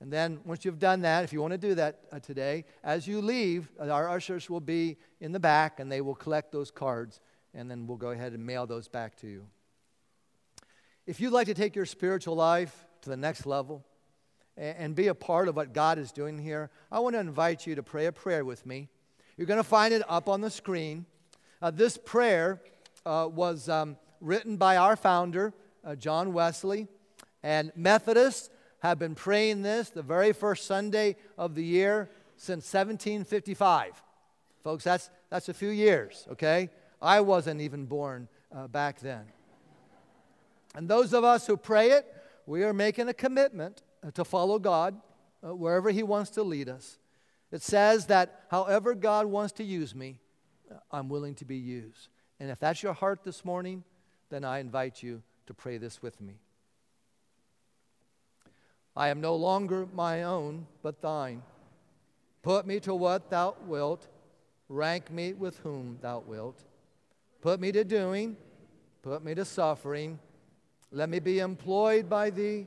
And 0.00 0.12
then 0.12 0.40
once 0.44 0.64
you've 0.64 0.78
done 0.78 1.02
that, 1.02 1.24
if 1.24 1.32
you 1.32 1.40
want 1.40 1.52
to 1.52 1.58
do 1.58 1.74
that 1.76 2.00
uh, 2.12 2.18
today, 2.18 2.64
as 2.82 3.06
you 3.06 3.20
leave, 3.20 3.70
uh, 3.80 3.88
our 3.88 4.08
ushers 4.08 4.50
will 4.50 4.60
be 4.60 4.96
in 5.20 5.32
the 5.32 5.40
back 5.40 5.80
and 5.80 5.90
they 5.90 6.00
will 6.00 6.14
collect 6.14 6.52
those 6.52 6.70
cards 6.70 7.20
and 7.54 7.70
then 7.70 7.86
we'll 7.86 7.96
go 7.96 8.10
ahead 8.10 8.32
and 8.32 8.44
mail 8.44 8.66
those 8.66 8.88
back 8.88 9.16
to 9.16 9.28
you. 9.28 9.46
If 11.06 11.20
you'd 11.20 11.32
like 11.32 11.46
to 11.46 11.54
take 11.54 11.76
your 11.76 11.86
spiritual 11.86 12.34
life 12.34 12.84
to 13.02 13.10
the 13.10 13.16
next 13.16 13.46
level 13.46 13.84
and, 14.56 14.76
and 14.78 14.94
be 14.94 15.08
a 15.08 15.14
part 15.14 15.48
of 15.48 15.56
what 15.56 15.72
God 15.72 15.98
is 15.98 16.12
doing 16.12 16.38
here, 16.38 16.70
I 16.90 16.98
want 16.98 17.14
to 17.14 17.20
invite 17.20 17.66
you 17.66 17.74
to 17.76 17.82
pray 17.82 18.06
a 18.06 18.12
prayer 18.12 18.44
with 18.44 18.66
me. 18.66 18.88
You're 19.36 19.46
going 19.46 19.58
to 19.58 19.64
find 19.64 19.94
it 19.94 20.02
up 20.08 20.28
on 20.28 20.40
the 20.40 20.50
screen. 20.50 21.06
Uh, 21.62 21.70
this 21.70 21.96
prayer 21.96 22.60
uh, 23.06 23.28
was 23.32 23.68
um, 23.68 23.96
written 24.20 24.56
by 24.56 24.76
our 24.76 24.96
founder, 24.96 25.52
uh, 25.84 25.94
John 25.94 26.32
Wesley, 26.32 26.88
and 27.42 27.70
Methodists 27.76 28.48
have 28.84 28.98
been 28.98 29.14
praying 29.14 29.62
this 29.62 29.88
the 29.88 30.02
very 30.02 30.34
first 30.34 30.66
Sunday 30.66 31.16
of 31.38 31.54
the 31.54 31.64
year 31.64 32.10
since 32.36 32.70
1755. 32.70 34.02
Folks, 34.62 34.84
that's, 34.84 35.08
that's 35.30 35.48
a 35.48 35.54
few 35.54 35.70
years, 35.70 36.26
okay? 36.32 36.68
I 37.00 37.22
wasn't 37.22 37.62
even 37.62 37.86
born 37.86 38.28
uh, 38.54 38.66
back 38.68 39.00
then. 39.00 39.24
And 40.74 40.86
those 40.86 41.14
of 41.14 41.24
us 41.24 41.46
who 41.46 41.56
pray 41.56 41.92
it, 41.92 42.14
we 42.44 42.62
are 42.62 42.74
making 42.74 43.08
a 43.08 43.14
commitment 43.14 43.82
uh, 44.06 44.10
to 44.10 44.24
follow 44.24 44.58
God 44.58 45.00
uh, 45.42 45.54
wherever 45.54 45.88
He 45.90 46.02
wants 46.02 46.28
to 46.32 46.42
lead 46.42 46.68
us. 46.68 46.98
It 47.50 47.62
says 47.62 48.06
that 48.06 48.42
however 48.50 48.94
God 48.94 49.24
wants 49.24 49.54
to 49.54 49.64
use 49.64 49.94
me, 49.94 50.20
uh, 50.70 50.74
I'm 50.92 51.08
willing 51.08 51.36
to 51.36 51.46
be 51.46 51.56
used. 51.56 52.08
And 52.38 52.50
if 52.50 52.58
that's 52.58 52.82
your 52.82 52.92
heart 52.92 53.24
this 53.24 53.46
morning, 53.46 53.82
then 54.28 54.44
I 54.44 54.58
invite 54.58 55.02
you 55.02 55.22
to 55.46 55.54
pray 55.54 55.78
this 55.78 56.02
with 56.02 56.20
me. 56.20 56.34
I 58.96 59.08
am 59.08 59.20
no 59.20 59.34
longer 59.34 59.88
my 59.92 60.22
own, 60.22 60.66
but 60.82 61.00
thine. 61.02 61.42
Put 62.42 62.66
me 62.66 62.78
to 62.80 62.94
what 62.94 63.30
thou 63.30 63.56
wilt, 63.66 64.06
rank 64.68 65.10
me 65.10 65.32
with 65.32 65.58
whom 65.58 65.98
thou 66.00 66.20
wilt. 66.20 66.62
Put 67.40 67.60
me 67.60 67.72
to 67.72 67.84
doing, 67.84 68.36
put 69.02 69.24
me 69.24 69.34
to 69.34 69.44
suffering. 69.44 70.18
Let 70.92 71.08
me 71.08 71.18
be 71.18 71.40
employed 71.40 72.08
by 72.08 72.30
thee 72.30 72.66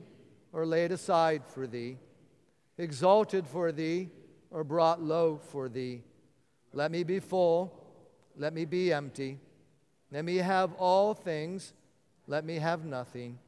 or 0.52 0.66
laid 0.66 0.92
aside 0.92 1.42
for 1.46 1.66
thee, 1.66 1.96
exalted 2.76 3.46
for 3.46 3.72
thee 3.72 4.10
or 4.50 4.64
brought 4.64 5.02
low 5.02 5.38
for 5.38 5.68
thee. 5.68 6.02
Let 6.72 6.90
me 6.90 7.04
be 7.04 7.20
full, 7.20 7.72
let 8.36 8.52
me 8.52 8.64
be 8.64 8.92
empty. 8.92 9.38
Let 10.10 10.24
me 10.24 10.36
have 10.36 10.72
all 10.74 11.14
things, 11.14 11.72
let 12.26 12.44
me 12.44 12.56
have 12.56 12.84
nothing. 12.84 13.38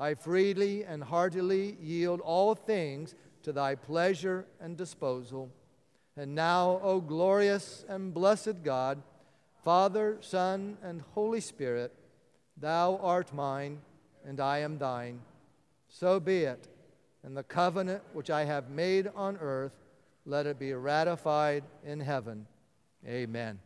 I 0.00 0.14
freely 0.14 0.82
and 0.82 1.04
heartily 1.04 1.76
yield 1.78 2.20
all 2.22 2.54
things 2.54 3.14
to 3.42 3.52
thy 3.52 3.74
pleasure 3.74 4.46
and 4.58 4.74
disposal. 4.74 5.50
And 6.16 6.34
now, 6.34 6.80
O 6.82 7.00
glorious 7.00 7.84
and 7.86 8.14
blessed 8.14 8.64
God, 8.64 9.02
Father, 9.62 10.16
Son, 10.20 10.78
and 10.82 11.02
Holy 11.14 11.42
Spirit, 11.42 11.94
thou 12.56 12.96
art 13.02 13.34
mine, 13.34 13.82
and 14.26 14.40
I 14.40 14.58
am 14.58 14.78
thine. 14.78 15.20
So 15.88 16.18
be 16.18 16.44
it. 16.44 16.66
And 17.22 17.36
the 17.36 17.42
covenant 17.42 18.02
which 18.14 18.30
I 18.30 18.44
have 18.44 18.70
made 18.70 19.10
on 19.14 19.36
earth, 19.36 19.74
let 20.24 20.46
it 20.46 20.58
be 20.58 20.72
ratified 20.72 21.62
in 21.84 22.00
heaven. 22.00 22.46
Amen. 23.06 23.58